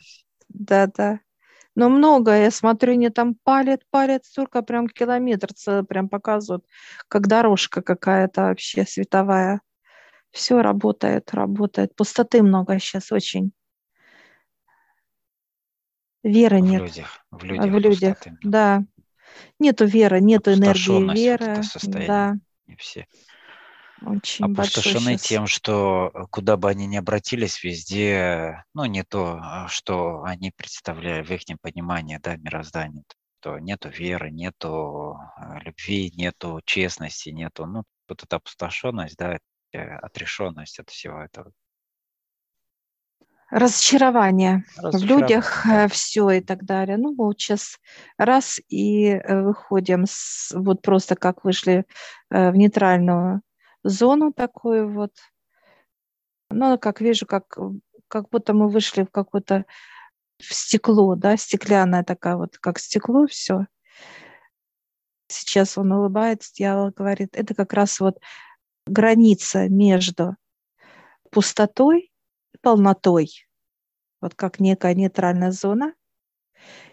да, 0.49 0.87
да. 0.87 1.21
Но 1.75 1.89
много, 1.89 2.37
я 2.37 2.51
смотрю, 2.51 2.93
они 2.93 3.09
там 3.09 3.35
палят, 3.43 3.83
палят, 3.91 4.25
столько 4.25 4.63
прям 4.63 4.89
километр 4.89 5.53
целый 5.55 5.85
прям 5.85 6.09
показывают, 6.09 6.67
как 7.09 7.27
дорожка 7.29 7.81
какая-то 7.81 8.43
вообще 8.43 8.85
световая. 8.85 9.61
Все 10.31 10.61
работает, 10.63 11.33
работает. 11.33 11.95
Пустоты 11.97 12.43
много 12.43 12.79
сейчас 12.79 13.11
очень. 13.13 13.53
Веры 16.23 16.59
в 16.59 16.65
нет. 16.65 16.83
Людях, 16.83 17.25
в 17.31 17.45
людях. 17.45 17.73
В 17.73 17.79
людях, 17.79 18.17
да. 18.43 18.85
Нету 19.59 19.87
веры, 19.87 20.21
нету 20.21 20.53
энергии 20.53 21.15
веры. 21.15 21.63
Да. 22.07 22.37
Не 22.67 22.77
все. 22.77 23.07
Очень 24.03 24.47
Опустошены 24.47 25.17
тем, 25.17 25.47
что 25.47 26.11
э, 26.15 26.25
куда 26.31 26.57
бы 26.57 26.71
они 26.71 26.87
ни 26.87 26.97
обратились, 26.97 27.63
везде, 27.63 28.65
ну, 28.75 28.87
не 28.87 29.05
то, 29.05 29.39
а 29.43 29.69
что 29.69 30.23
они 30.23 30.51
представляют 30.51 31.29
в 31.29 31.33
их 31.33 31.43
понимании, 31.61 32.19
да, 32.23 32.37
мироздания. 32.37 33.05
То 33.41 33.59
нету 33.59 33.89
веры, 33.91 34.31
нету 34.31 35.19
э, 35.39 35.61
любви, 35.61 36.13
нету 36.17 36.61
честности, 36.65 37.31
нету, 37.31 37.67
ну, 37.67 37.85
вот 38.09 38.23
эта 38.23 38.37
опустошенность, 38.37 39.17
да, 39.17 39.39
отрешенность 39.73 40.79
от 40.79 40.91
всего 40.91 41.21
этого. 41.21 41.53
Разочарование, 43.51 44.65
Разочарование. 44.77 45.01
в 45.01 45.21
людях 45.21 45.67
э, 45.67 45.89
все 45.89 46.31
и 46.31 46.41
так 46.41 46.65
далее. 46.65 46.97
Ну, 46.97 47.15
вот 47.17 47.41
сейчас 47.41 47.79
раз 48.17 48.61
и 48.69 49.07
э, 49.09 49.43
выходим, 49.43 50.05
с, 50.07 50.53
вот 50.55 50.83
просто 50.83 51.17
как 51.17 51.45
вышли 51.45 51.85
э, 52.31 52.51
в 52.51 52.57
нейтральную 52.57 53.43
зону 53.83 54.33
такую 54.33 54.93
вот. 54.93 55.13
Ну, 56.51 56.79
как 56.79 57.01
вижу, 57.01 57.27
как, 57.27 57.57
как 58.09 58.29
будто 58.31 58.55
мы 58.55 58.69
вышли 58.69 59.05
в 59.05 59.11
какое-то 59.11 59.65
в 60.39 60.55
стекло, 60.55 61.15
да, 61.17 61.37
стеклянное 61.37 62.03
такая 62.03 62.37
вот, 62.37 62.59
как 62.59 62.79
стекло, 62.79 63.27
все. 63.27 63.67
Сейчас 65.29 65.79
он 65.79 65.93
улыбается, 65.93 66.53
дьявол 66.55 66.91
говорит, 66.91 67.37
это 67.37 67.55
как 67.55 67.73
раз 67.73 68.01
вот 68.01 68.19
граница 68.87 69.69
между 69.69 70.37
пустотой 71.31 72.11
и 72.53 72.59
полнотой, 72.61 73.47
вот 74.21 74.35
как 74.35 74.59
некая 74.59 74.95
нейтральная 74.95 75.53
зона. 75.53 75.95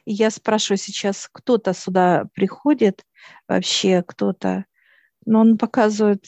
И 0.06 0.14
я 0.14 0.30
спрашиваю 0.30 0.78
сейчас, 0.78 1.28
кто-то 1.32 1.74
сюда 1.74 2.26
приходит, 2.34 3.04
вообще 3.48 4.04
кто-то, 4.04 4.66
но 5.26 5.42
он 5.42 5.58
показывает, 5.58 6.26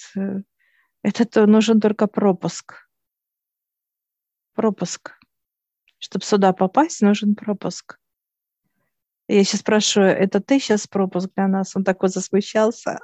это 1.03 1.45
нужен 1.45 1.79
только 1.79 2.07
пропуск. 2.07 2.89
Пропуск. 4.53 5.17
Чтобы 5.97 6.25
сюда 6.25 6.53
попасть, 6.53 7.01
нужен 7.01 7.35
пропуск. 7.35 7.97
Я 9.27 9.43
сейчас 9.43 9.61
спрашиваю, 9.61 10.11
это 10.11 10.39
ты 10.39 10.59
сейчас 10.59 10.87
пропуск 10.87 11.29
для 11.35 11.47
нас? 11.47 11.75
Он 11.75 11.83
такой 11.83 12.09
засмущался. 12.09 12.99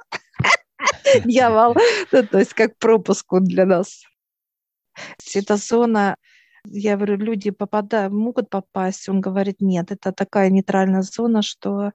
Дьявол. 1.24 1.76
Ну, 2.12 2.26
то 2.26 2.38
есть 2.38 2.52
как 2.52 2.76
пропуск 2.78 3.32
он 3.32 3.44
для 3.44 3.64
нас. 3.64 4.02
Эта 5.34 5.56
зона, 5.56 6.16
я 6.64 6.96
говорю, 6.96 7.16
люди 7.16 7.50
попадают, 7.50 8.12
могут 8.12 8.50
попасть. 8.50 9.08
Он 9.08 9.20
говорит, 9.20 9.60
нет, 9.60 9.92
это 9.92 10.12
такая 10.12 10.50
нейтральная 10.50 11.02
зона, 11.02 11.42
что 11.42 11.92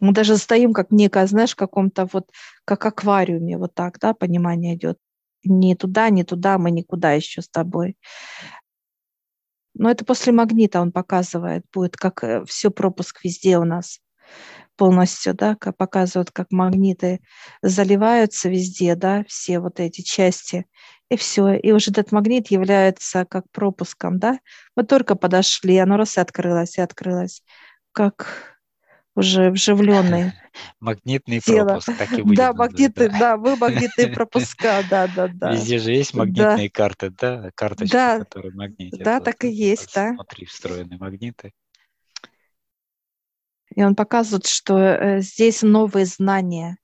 мы 0.00 0.12
даже 0.12 0.36
стоим 0.36 0.72
как 0.72 0.90
некая, 0.90 1.26
знаешь, 1.26 1.52
в 1.52 1.56
каком-то 1.56 2.08
вот, 2.12 2.30
как 2.64 2.86
аквариуме, 2.86 3.58
вот 3.58 3.74
так, 3.74 3.98
да, 3.98 4.14
понимание 4.14 4.74
идет. 4.74 4.98
Не 5.44 5.74
туда, 5.76 6.10
не 6.10 6.24
туда, 6.24 6.58
мы 6.58 6.70
никуда 6.70 7.12
еще 7.12 7.42
с 7.42 7.48
тобой. 7.48 7.96
Но 9.74 9.90
это 9.90 10.04
после 10.04 10.32
магнита 10.32 10.80
он 10.80 10.92
показывает, 10.92 11.64
будет 11.72 11.96
как 11.96 12.24
э, 12.24 12.44
все 12.46 12.70
пропуск 12.70 13.22
везде 13.24 13.58
у 13.58 13.64
нас 13.64 14.00
полностью, 14.76 15.34
да, 15.34 15.56
как 15.56 15.76
показывают, 15.76 16.30
как 16.30 16.50
магниты 16.50 17.20
заливаются 17.62 18.48
везде, 18.48 18.94
да, 18.94 19.24
все 19.28 19.60
вот 19.60 19.80
эти 19.80 20.02
части, 20.02 20.66
и 21.10 21.16
все. 21.16 21.54
И 21.54 21.72
уже 21.72 21.90
этот 21.90 22.12
магнит 22.12 22.48
является 22.48 23.24
как 23.24 23.50
пропуском, 23.50 24.18
да. 24.18 24.38
Мы 24.76 24.84
только 24.84 25.14
подошли, 25.16 25.76
оно 25.78 25.96
раз 25.96 26.16
и 26.16 26.20
открылось, 26.20 26.78
и 26.78 26.80
открылось, 26.80 27.42
как 27.92 28.57
уже 29.18 29.50
вживленный. 29.50 30.32
Магнитный 30.80 31.40
тело. 31.40 31.66
пропуск, 31.66 31.98
так 31.98 32.12
и 32.12 32.22
будет. 32.22 32.36
Да, 32.36 32.52
магниты, 32.52 33.10
да. 33.10 33.18
да, 33.18 33.36
вы 33.36 33.56
магнитные 33.56 34.08
пропуска, 34.08 34.82
да, 34.90 35.08
да, 35.08 35.28
да. 35.28 35.52
Везде 35.52 35.78
же 35.78 35.90
есть 35.92 36.14
магнитные 36.14 36.68
да. 36.68 36.72
карты, 36.72 37.10
да, 37.10 37.50
карточки, 37.54 37.92
да. 37.92 38.20
которые 38.20 38.54
магнитят. 38.54 39.02
Да, 39.02 39.20
так 39.20 39.44
и 39.44 39.48
есть, 39.48 39.92
да. 39.94 40.12
Внутри 40.12 40.46
встроены 40.46 40.96
магниты. 40.98 41.52
И 43.74 43.82
он 43.82 43.96
показывает, 43.96 44.46
что 44.46 44.78
э, 44.78 45.20
здесь 45.20 45.62
новые 45.62 46.06
знания, 46.06 46.78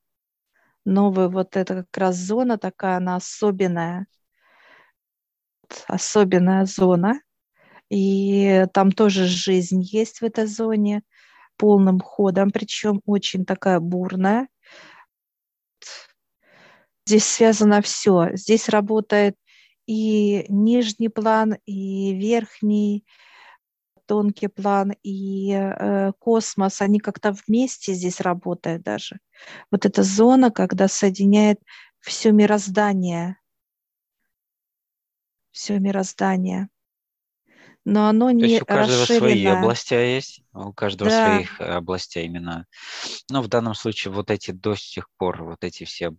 новая 0.84 1.28
вот 1.28 1.56
эта 1.56 1.84
как 1.84 1.96
раз 1.96 2.16
зона 2.16 2.58
такая, 2.58 2.96
она 2.96 3.16
особенная, 3.16 4.06
особенная 5.86 6.66
зона. 6.66 7.20
И 7.90 8.66
там 8.72 8.90
тоже 8.90 9.26
жизнь 9.26 9.82
есть 9.82 10.20
в 10.20 10.24
этой 10.24 10.46
зоне 10.46 11.02
полным 11.56 12.00
ходом, 12.00 12.50
причем 12.50 13.00
очень 13.06 13.44
такая 13.44 13.80
бурная. 13.80 14.48
Здесь 17.06 17.24
связано 17.26 17.82
все. 17.82 18.30
Здесь 18.32 18.68
работает 18.68 19.36
и 19.86 20.46
нижний 20.48 21.08
план, 21.08 21.56
и 21.66 22.14
верхний, 22.14 23.04
тонкий 24.06 24.48
план 24.48 24.92
и 25.02 25.52
э, 25.52 26.12
космос, 26.18 26.80
они 26.80 26.98
как-то 26.98 27.32
вместе 27.46 27.94
здесь 27.94 28.20
работают 28.20 28.82
даже. 28.82 29.18
Вот 29.70 29.86
эта 29.86 30.02
зона, 30.02 30.50
когда 30.50 30.88
соединяет 30.88 31.60
все 32.00 32.32
мироздание, 32.32 33.38
все 35.50 35.78
мироздание. 35.78 36.68
Но 37.84 38.08
оно 38.08 38.28
То 38.28 38.34
не 38.34 38.48
есть 38.48 38.62
у 38.62 38.66
каждого 38.66 39.04
свои 39.04 39.46
области 39.46 39.94
есть, 39.94 40.42
у 40.54 40.72
каждого 40.72 41.10
да. 41.10 41.34
своих 41.34 41.60
э, 41.60 41.64
областей 41.64 42.24
именно. 42.24 42.66
Но 43.28 43.42
в 43.42 43.48
данном 43.48 43.74
случае 43.74 44.12
вот 44.12 44.30
эти 44.30 44.52
до 44.52 44.74
сих 44.74 45.08
пор, 45.18 45.44
вот 45.44 45.62
эти 45.62 45.84
все 45.84 46.14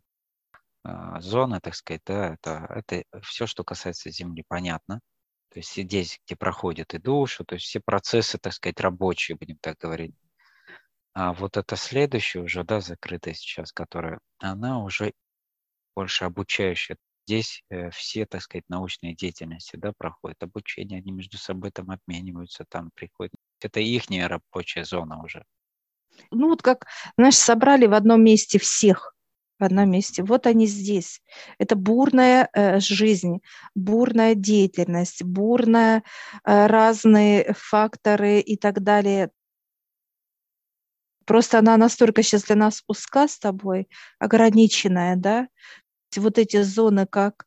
э, 0.84 0.90
зоны, 1.20 1.60
так 1.62 1.74
сказать, 1.74 2.02
да, 2.06 2.36
это, 2.36 2.68
это 2.70 3.04
все, 3.24 3.48
что 3.48 3.64
касается 3.64 4.12
Земли, 4.12 4.44
понятно. 4.48 5.02
То 5.50 5.60
есть 5.60 5.74
здесь, 5.76 6.20
где 6.26 6.36
проходят 6.36 6.94
и 6.94 7.00
душу, 7.00 7.46
то 7.46 7.56
есть 7.56 7.66
все 7.66 7.80
процессы, 7.80 8.38
так 8.38 8.54
сказать, 8.54 8.80
рабочие, 8.80 9.38
будем 9.38 9.58
так 9.58 9.78
говорить. 9.78 10.14
А 11.14 11.34
вот 11.34 11.58
это 11.58 11.78
следующее 11.78 12.44
уже, 12.44 12.64
да, 12.64 12.82
закрытая 12.82 13.34
сейчас, 13.34 13.72
которая, 13.72 14.20
она 14.38 14.84
уже 14.84 15.14
больше 15.96 16.26
обучающая. 16.26 16.98
Здесь 17.28 17.64
э, 17.70 17.90
все, 17.90 18.26
так 18.26 18.42
сказать, 18.42 18.66
научные 18.70 19.16
деятельности, 19.16 19.78
да, 19.78 19.94
проходят 19.98 20.42
обучение, 20.44 21.00
они 21.00 21.12
между 21.12 21.38
собой 21.38 21.72
там 21.72 21.90
обмениваются, 21.90 22.66
там 22.70 22.92
приходят. 22.94 23.34
Это 23.62 23.80
их 23.80 24.04
рабочая 24.10 24.84
зона 24.84 25.24
уже. 25.24 25.44
Ну 26.32 26.50
вот 26.50 26.62
как, 26.62 26.86
знаешь, 27.18 27.36
собрали 27.36 27.88
в 27.88 27.94
одном 27.94 28.24
месте 28.24 28.60
всех, 28.60 29.16
в 29.60 29.64
одном 29.64 29.90
месте. 29.90 30.24
Вот 30.24 30.46
они 30.46 30.68
здесь. 30.68 31.22
Это 31.58 31.76
бурная 31.76 32.50
э, 32.54 32.80
жизнь, 32.80 33.40
бурная 33.74 34.36
деятельность, 34.36 35.24
бурная 35.24 36.04
э, 36.44 36.68
разные 36.68 37.54
факторы 37.58 38.40
и 38.40 38.56
так 38.56 38.84
далее. 38.84 39.32
Просто 41.26 41.58
она 41.58 41.76
настолько 41.78 42.22
сейчас 42.22 42.44
для 42.44 42.56
нас 42.56 42.84
узка 42.88 43.28
с 43.28 43.40
тобой, 43.40 43.88
ограниченная, 44.20 45.16
да? 45.16 45.48
Вот 46.18 46.38
эти 46.38 46.62
зоны, 46.62 47.06
как 47.06 47.46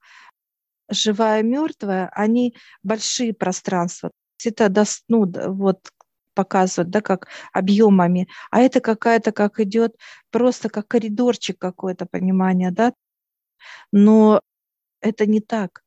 живая, 0.90 1.42
мертвая, 1.42 2.11
они 2.14 2.54
большие 2.83 3.35
пространства. 3.35 4.11
Это 4.44 4.72
ну, 5.09 5.26
вот 5.26 5.90
показывают, 6.35 6.90
да, 6.90 7.00
как 7.00 7.26
объемами, 7.52 8.28
а 8.52 8.61
это 8.61 8.81
какая-то, 8.81 9.33
как 9.33 9.59
идет, 9.59 9.96
просто 10.31 10.68
как 10.68 10.87
коридорчик 10.87 11.59
какой-то, 11.59 12.07
понимание, 12.07 12.70
да, 12.70 12.92
но 13.90 14.40
это 15.00 15.26
не 15.26 15.40
так. 15.40 15.83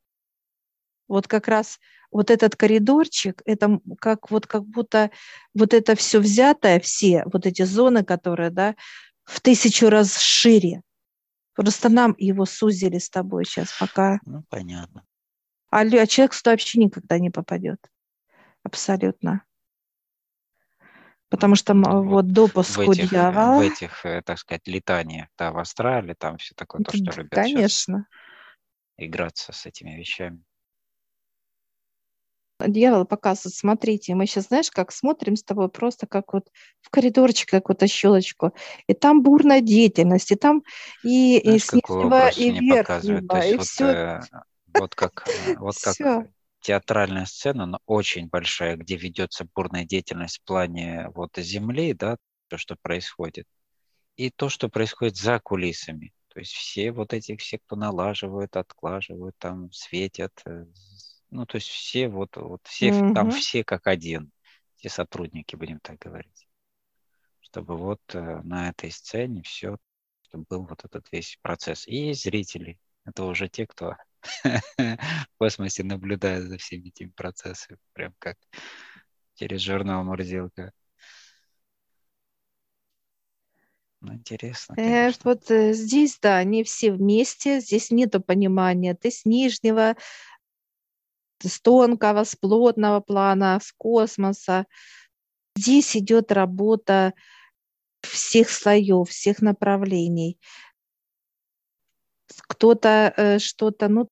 Вот 1.07 1.27
как 1.27 1.47
раз 1.47 1.79
вот 2.11 2.29
этот 2.29 2.57
коридорчик, 2.57 3.41
это 3.45 3.79
как 3.99 4.29
вот 4.29 4.45
как 4.45 4.65
будто 4.65 5.11
вот 5.53 5.73
это 5.73 5.95
все 5.95 6.19
взятое, 6.19 6.81
все 6.81 7.23
вот 7.31 7.45
эти 7.45 7.63
зоны, 7.63 8.03
которые, 8.03 8.49
да, 8.49 8.75
в 9.23 9.39
тысячу 9.39 9.89
раз 9.89 10.17
шире. 10.17 10.81
Просто 11.53 11.89
нам 11.89 12.15
его 12.17 12.45
сузили 12.45 12.97
с 12.97 13.09
тобой 13.09 13.45
сейчас 13.45 13.77
пока. 13.77 14.19
Ну, 14.25 14.43
понятно. 14.49 15.05
А, 15.69 15.81
а 15.81 16.07
человек 16.07 16.33
сюда 16.33 16.51
вообще 16.51 16.79
никогда 16.79 17.19
не 17.19 17.29
попадет. 17.29 17.79
Абсолютно 18.63 19.43
потому 21.31 21.55
что 21.55 21.73
вот, 21.73 22.05
вот 22.05 22.27
допуск 22.27 22.77
в 22.77 22.81
этих, 22.81 23.09
дьявола... 23.09 23.57
В 23.57 23.61
этих, 23.61 24.05
э, 24.05 24.21
так 24.21 24.37
сказать, 24.37 24.67
летаниях, 24.67 25.29
да, 25.37 25.51
в 25.51 25.57
Австралии, 25.57 26.13
там 26.13 26.37
все 26.37 26.53
такое, 26.55 26.83
то, 26.83 26.91
что 26.91 27.11
любят 27.17 27.33
Конечно. 27.33 28.05
играться 28.97 29.53
с 29.53 29.65
этими 29.65 29.97
вещами. 29.97 30.43
Дьявол 32.67 33.05
показывает, 33.05 33.55
смотрите, 33.55 34.15
мы 34.15 34.25
сейчас, 34.25 34.47
знаешь, 34.47 34.71
как 34.71 34.91
смотрим 34.91 35.35
с 35.35 35.43
тобой 35.43 35.69
просто 35.69 36.07
как 36.07 36.33
вот 36.33 36.49
в 36.81 36.89
коридорчик 36.89 37.49
какую-то 37.49 37.87
щелочку, 37.87 38.53
и 38.87 38.93
там 38.93 39.23
бурная 39.23 39.61
деятельность, 39.61 40.31
и 40.31 40.35
там 40.35 40.63
и, 41.03 41.39
знаешь, 41.43 41.63
и 41.63 41.67
снизу, 41.67 42.11
и 42.37 42.51
верхнего, 42.51 43.43
и 43.43 43.57
вот, 43.57 43.65
все. 43.65 43.85
Э, 43.85 44.21
вот 44.73 44.95
как, 44.95 45.27
э, 45.27 45.55
вот 45.57 45.75
как 45.81 46.27
театральная 46.61 47.25
сцена, 47.25 47.65
но 47.65 47.79
очень 47.85 48.27
большая, 48.29 48.77
где 48.77 48.95
ведется 48.95 49.47
бурная 49.55 49.85
деятельность 49.85 50.39
в 50.39 50.43
плане 50.43 51.09
вот 51.13 51.31
Земли, 51.37 51.93
да, 51.93 52.17
то, 52.47 52.57
что 52.57 52.75
происходит, 52.81 53.45
и 54.15 54.29
то, 54.29 54.49
что 54.49 54.69
происходит 54.69 55.17
за 55.17 55.39
кулисами. 55.39 56.13
То 56.33 56.39
есть 56.39 56.53
все 56.53 56.91
вот 56.91 57.13
эти, 57.13 57.35
все, 57.35 57.57
кто 57.59 57.75
налаживают, 57.75 58.55
отклаживают, 58.55 59.35
там 59.37 59.71
светят, 59.71 60.31
э, 60.45 60.65
ну, 61.31 61.45
то 61.45 61.55
есть 61.55 61.67
все 61.67 62.09
вот, 62.09 62.35
вот 62.35 62.61
все, 62.65 62.89
mm-hmm. 62.89 63.13
там 63.13 63.31
все 63.31 63.63
как 63.63 63.87
один, 63.87 64.31
все 64.75 64.89
сотрудники, 64.89 65.55
будем 65.55 65.79
так 65.79 65.97
говорить. 65.97 66.47
Чтобы 67.39 67.77
вот 67.77 68.01
э, 68.13 68.41
на 68.43 68.69
этой 68.69 68.91
сцене 68.91 69.41
все, 69.43 69.77
чтобы 70.23 70.45
был 70.49 70.65
вот 70.65 70.83
этот 70.85 71.07
весь 71.11 71.37
процесс. 71.41 71.87
И 71.87 72.13
зрители, 72.13 72.77
это 73.05 73.23
уже 73.23 73.47
те, 73.49 73.65
кто 73.65 73.95
в 74.43 74.97
космосе 75.37 75.83
наблюдая 75.83 76.41
за 76.41 76.57
всеми 76.57 76.89
этими 76.89 77.09
процессами, 77.09 77.79
прям 77.93 78.13
как 78.19 78.37
через 79.35 79.61
журнал 79.61 80.03
Мурзилка. 80.03 80.71
Ну, 84.01 84.15
интересно. 84.15 84.73
Э, 84.79 85.11
вот 85.23 85.51
э, 85.51 85.73
здесь, 85.73 86.17
да, 86.19 86.37
они 86.37 86.63
все 86.63 86.91
вместе, 86.91 87.59
здесь 87.59 87.91
нету 87.91 88.19
понимания. 88.19 88.95
Ты 88.95 89.11
с 89.11 89.25
нижнего, 89.25 89.95
с 91.49 91.61
тонкого, 91.61 92.23
с 92.23 92.35
плотного 92.35 92.99
плана, 92.99 93.59
с 93.61 93.71
космоса. 93.71 94.65
Здесь 95.55 95.95
идет 95.95 96.31
работа 96.31 97.13
всех 98.01 98.49
слоев, 98.49 99.09
всех 99.09 99.41
направлений. 99.41 100.39
Кто-то 102.47 103.13
э, 103.15 103.39
что-то, 103.39 103.87
ну, 103.87 104.07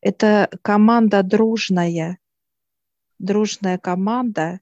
это 0.00 0.50
команда 0.62 1.22
дружная, 1.22 2.18
дружная 3.18 3.78
команда. 3.78 4.60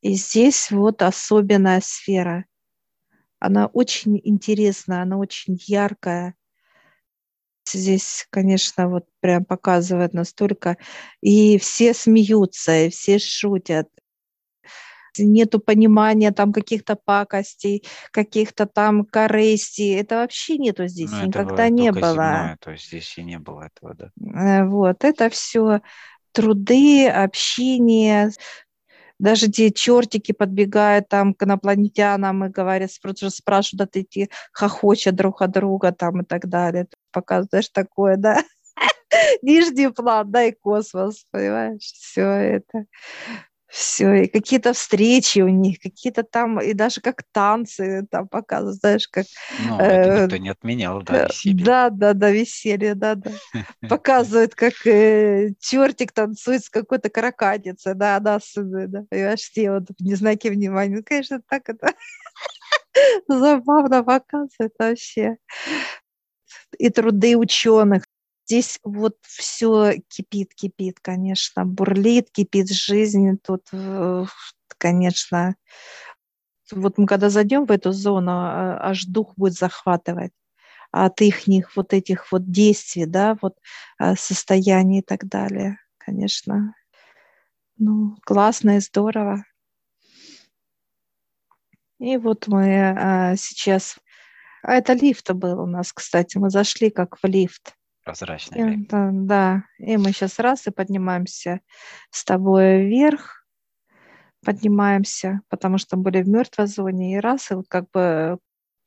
И 0.00 0.14
здесь 0.14 0.70
вот 0.70 1.02
особенная 1.02 1.80
сфера. 1.82 2.44
Она 3.40 3.66
очень 3.66 4.20
интересная, 4.22 5.02
она 5.02 5.18
очень 5.18 5.58
яркая. 5.60 6.34
Здесь, 7.72 8.26
конечно, 8.30 8.88
вот 8.88 9.04
прям 9.20 9.44
показывает 9.44 10.12
настолько. 10.12 10.76
И 11.20 11.58
все 11.58 11.94
смеются, 11.94 12.86
и 12.86 12.90
все 12.90 13.18
шутят. 13.18 13.88
Нету 15.18 15.58
понимания 15.58 16.30
там 16.30 16.52
каких-то 16.52 16.94
пакостей, 16.94 17.84
каких-то 18.12 18.66
там 18.66 19.04
корыстей. 19.04 19.96
Это 20.00 20.16
вообще 20.16 20.58
нету 20.58 20.86
здесь, 20.86 21.10
ну, 21.10 21.26
никогда 21.26 21.68
не 21.68 21.90
было. 21.90 22.12
Земное, 22.12 22.56
то 22.60 22.70
есть 22.70 22.86
здесь 22.86 23.18
и 23.18 23.24
не 23.24 23.38
было 23.38 23.62
этого, 23.62 23.94
да. 23.94 24.10
Э, 24.20 24.64
вот, 24.64 25.04
это 25.04 25.28
все 25.28 25.80
труды, 26.32 27.08
общение, 27.08 28.30
даже 29.18 29.48
те 29.48 29.72
чертики 29.72 30.32
подбегают 30.32 31.08
там 31.08 31.34
к 31.34 31.42
инопланетянам 31.42 32.44
и 32.44 32.48
говорят, 32.48 32.90
спрашивают, 32.92 33.96
а 33.96 33.98
эти 33.98 34.30
хохочут 34.52 35.16
друг 35.16 35.42
от 35.42 35.50
друга 35.50 35.92
там 35.92 36.22
и 36.22 36.24
так 36.24 36.48
далее. 36.48 36.86
Показываешь 37.20 37.68
такое, 37.68 38.16
да? 38.16 38.42
Нижний 39.42 39.88
план, 39.88 40.30
да, 40.30 40.44
и 40.44 40.52
космос, 40.52 41.24
понимаешь, 41.30 41.82
все 41.82 42.22
это 42.22 42.86
все, 43.68 44.22
и 44.22 44.28
какие-то 44.28 44.72
встречи 44.72 45.40
у 45.40 45.48
них, 45.48 45.78
какие-то 45.78 46.22
там, 46.22 46.58
и 46.58 46.72
даже 46.72 47.02
как 47.02 47.22
танцы 47.32 48.06
там 48.10 48.26
показывают, 48.26 48.78
знаешь, 48.78 49.06
как... 49.08 49.26
Ну, 49.66 49.78
это 49.78 50.22
никто 50.22 50.36
не 50.38 50.48
отменял, 50.48 51.02
да, 51.02 51.24
э, 51.24 51.26
веселье. 51.28 51.64
Да, 51.64 51.90
да, 51.90 52.14
да, 52.14 52.30
веселье, 52.30 52.94
да, 52.94 53.14
да. 53.14 53.30
Показывают, 53.88 54.54
как 54.54 54.86
э, 54.86 55.52
чертик 55.60 56.12
танцует 56.12 56.64
с 56.64 56.70
какой-то 56.70 57.10
каракатицей, 57.10 57.94
да, 57.94 58.16
она 58.16 58.36
особенно, 58.36 58.88
да, 58.88 59.04
понимаешь, 59.10 59.40
все 59.40 59.70
вот 59.72 59.84
не 60.00 60.14
знаки 60.14 60.48
внимания. 60.48 60.96
Ну, 60.96 61.02
конечно, 61.04 61.42
так 61.46 61.68
это 61.68 61.92
забавно 63.28 64.02
показывает 64.02 64.72
вообще. 64.78 65.36
И 66.76 66.90
труды 66.90 67.36
ученых, 67.36 68.04
здесь 68.46 68.78
вот 68.82 69.16
все 69.22 69.94
кипит, 70.08 70.54
кипит, 70.54 70.98
конечно, 71.00 71.64
бурлит, 71.64 72.30
кипит 72.30 72.70
жизнь. 72.70 73.38
Тут, 73.42 73.68
э, 73.72 74.24
конечно, 74.78 75.54
вот 76.72 76.98
мы 76.98 77.06
когда 77.06 77.30
зайдем 77.30 77.64
в 77.66 77.70
эту 77.70 77.92
зону, 77.92 78.32
а, 78.32 78.78
аж 78.90 79.04
дух 79.04 79.34
будет 79.36 79.54
захватывать 79.54 80.32
от 80.90 81.20
их 81.20 81.76
вот 81.76 81.92
этих 81.92 82.30
вот 82.32 82.50
действий, 82.50 83.06
да, 83.06 83.36
вот 83.40 83.56
а, 83.98 84.16
состояний 84.16 85.00
и 85.00 85.02
так 85.02 85.26
далее, 85.26 85.78
конечно. 85.98 86.74
Ну, 87.76 88.16
классно 88.24 88.76
и 88.76 88.80
здорово. 88.80 89.44
И 91.98 92.16
вот 92.16 92.46
мы 92.48 92.90
а, 92.90 93.36
сейчас... 93.36 93.98
А 94.62 94.74
это 94.74 94.92
лифт 94.92 95.30
был 95.32 95.60
у 95.60 95.66
нас, 95.66 95.92
кстати. 95.92 96.38
Мы 96.38 96.50
зашли 96.50 96.90
как 96.90 97.18
в 97.22 97.26
лифт 97.26 97.74
прозрачный. 98.08 98.74
И, 98.74 98.86
да, 98.86 99.10
да, 99.12 99.64
и 99.78 99.98
мы 99.98 100.12
сейчас 100.12 100.38
раз 100.38 100.66
и 100.66 100.70
поднимаемся 100.70 101.60
с 102.10 102.24
тобой 102.24 102.86
вверх, 102.86 103.44
поднимаемся, 104.42 105.42
потому 105.48 105.76
что 105.76 105.98
были 105.98 106.22
в 106.22 106.28
мертвой 106.28 106.68
зоне, 106.68 107.16
и 107.16 107.20
раз, 107.20 107.50
и 107.50 107.54
вот 107.54 107.66
как 107.68 107.90
бы 107.92 108.38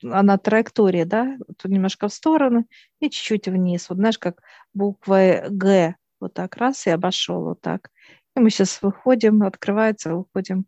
она 0.04 0.40
траектория, 0.40 1.06
да, 1.06 1.38
тут 1.60 1.72
немножко 1.72 2.08
в 2.08 2.14
сторону 2.14 2.66
и 3.00 3.12
чуть-чуть 3.12 3.48
вниз. 3.48 3.90
Вот 3.90 4.00
знаешь, 4.00 4.18
как 4.18 4.42
буква 4.74 5.44
Г, 5.50 5.96
вот 6.20 6.34
так 6.34 6.58
раз 6.58 6.88
и 6.88 6.90
обошел 6.90 7.44
вот 7.44 7.62
так. 7.62 7.92
И 8.36 8.40
мы 8.40 8.50
сейчас 8.50 8.82
выходим, 8.82 9.44
открывается, 9.44 10.16
выходим. 10.16 10.66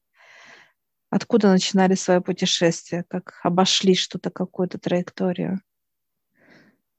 Откуда 1.15 1.51
начинали 1.51 1.93
свое 1.93 2.21
путешествие, 2.21 3.05
как 3.07 3.39
обошли 3.43 3.93
что-то, 3.93 4.31
какую-то 4.31 4.79
траекторию. 4.79 5.61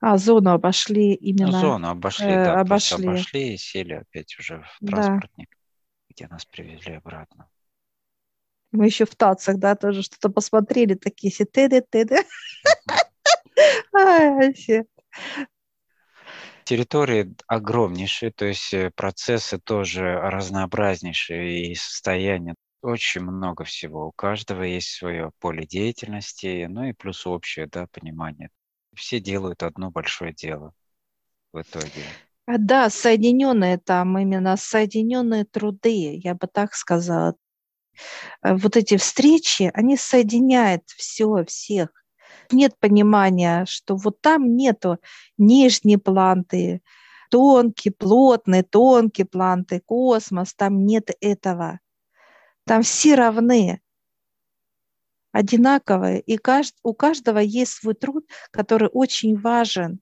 А, 0.01 0.19
зону 0.19 0.53
обошли 0.53 1.15
именно. 1.15 1.61
Зону 1.61 1.89
обошли, 1.89 2.29
э, 2.29 2.45
да, 2.45 2.61
обошли. 2.61 3.09
обошли 3.09 3.55
и 3.55 3.57
сели 3.57 3.95
опять 3.95 4.39
уже 4.39 4.63
в 4.63 4.79
транспортник, 4.87 5.49
да. 5.51 5.57
где 6.11 6.29
нас 6.29 6.45
привезли 6.45 6.95
обратно. 6.95 7.49
Мы 8.71 8.87
еще 8.87 9.05
в 9.05 9.17
тацах, 9.17 9.59
да, 9.59 9.75
тоже 9.75 10.03
что-то 10.03 10.29
посмотрели, 10.29 10.95
такие 10.95 11.33
все 11.33 11.45
ты 11.45 11.69
ты 11.83 12.07
Территории 16.63 17.35
огромнейшие, 17.49 18.31
то 18.31 18.45
есть 18.45 18.73
э, 18.75 18.93
процессы 18.95 19.59
тоже 19.59 20.21
разнообразнейшие 20.21 21.73
и 21.73 21.75
состояния 21.75 22.55
очень 22.85 23.23
много 23.23 23.65
всего. 23.65 24.09
У 24.09 24.13
каждого 24.13 24.63
есть 24.63 24.91
свое 24.91 25.31
поле 25.41 25.67
деятельности, 25.67 26.67
ну 26.69 26.85
и 26.85 26.93
плюс 26.93 27.27
общее 27.27 27.67
да, 27.67 27.87
понимание 27.91 28.51
все 28.95 29.21
делают 29.21 29.63
одно 29.63 29.91
большое 29.91 30.33
дело 30.33 30.73
в 31.53 31.61
итоге. 31.61 32.03
А, 32.47 32.59
да, 32.59 32.91
соединенные 32.91 33.79
там 33.79 34.19
именно 34.19 34.57
соединенные 34.57 35.45
труды, 35.45 36.21
я 36.23 36.35
бы 36.35 36.47
так 36.47 36.75
сказала. 36.75 37.35
Э, 38.43 38.55
вот 38.55 38.77
эти 38.77 38.97
встречи, 38.97 39.71
они 39.75 39.97
соединяют 39.97 40.83
все, 40.89 41.45
всех. 41.47 41.89
Нет 42.53 42.79
понимания, 42.79 43.65
что 43.67 43.97
вот 43.97 44.21
там 44.21 44.57
нету 44.57 44.99
нижней 45.39 45.97
планты, 45.97 46.83
тонкий, 47.31 47.91
плотный, 47.91 48.63
тонкий 48.63 49.25
планты, 49.25 49.81
космос, 49.81 50.55
там 50.55 50.85
нет 50.85 51.11
этого. 51.21 51.81
Там 52.65 52.83
все 52.83 53.15
равны 53.15 53.81
одинаковые, 55.33 56.21
и 56.21 56.39
у 56.83 56.95
каждого 56.95 57.39
есть 57.39 57.73
свой 57.73 57.95
труд, 57.95 58.27
который 58.51 58.89
очень 58.89 59.37
важен, 59.37 60.01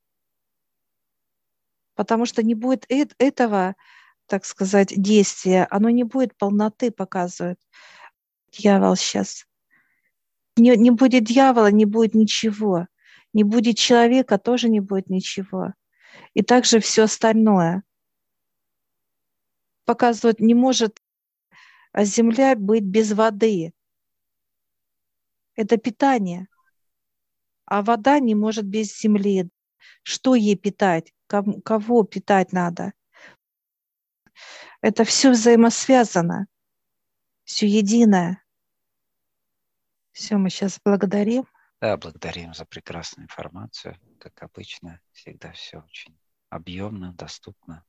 потому 1.94 2.26
что 2.26 2.42
не 2.42 2.54
будет 2.54 2.84
этого, 2.88 3.74
так 4.26 4.44
сказать, 4.44 4.92
действия, 4.94 5.66
оно 5.70 5.90
не 5.90 6.04
будет 6.04 6.36
полноты 6.36 6.90
показывать. 6.90 7.58
Дьявол 8.52 8.96
сейчас. 8.96 9.46
Не, 10.56 10.76
не 10.76 10.90
будет 10.90 11.24
дьявола, 11.24 11.70
не 11.70 11.86
будет 11.86 12.14
ничего. 12.14 12.86
Не 13.32 13.44
будет 13.44 13.78
человека, 13.78 14.38
тоже 14.38 14.68
не 14.68 14.80
будет 14.80 15.08
ничего. 15.08 15.72
И 16.34 16.42
также 16.42 16.78
все 16.80 17.04
остальное. 17.04 17.82
Показывает, 19.86 20.40
не 20.40 20.54
может 20.54 21.01
земля 21.94 22.56
быть 22.56 22.84
без 22.84 23.12
воды 23.12 23.72
это 25.54 25.76
питание. 25.76 26.48
А 27.64 27.82
вода 27.82 28.18
не 28.18 28.34
может 28.34 28.64
без 28.64 28.98
земли. 28.98 29.48
Что 30.02 30.34
ей 30.34 30.56
питать? 30.56 31.12
Кого 31.26 32.04
питать 32.04 32.52
надо? 32.52 32.92
Это 34.80 35.04
все 35.04 35.30
взаимосвязано, 35.30 36.46
все 37.44 37.66
единое. 37.66 38.42
Все, 40.10 40.36
мы 40.36 40.50
сейчас 40.50 40.80
благодарим. 40.84 41.46
Да, 41.80 41.96
благодарим 41.96 42.52
за 42.52 42.64
прекрасную 42.64 43.26
информацию. 43.26 43.96
Как 44.18 44.42
обычно, 44.42 45.00
всегда 45.12 45.52
все 45.52 45.78
очень 45.78 46.18
объемно, 46.48 47.12
доступно. 47.14 47.84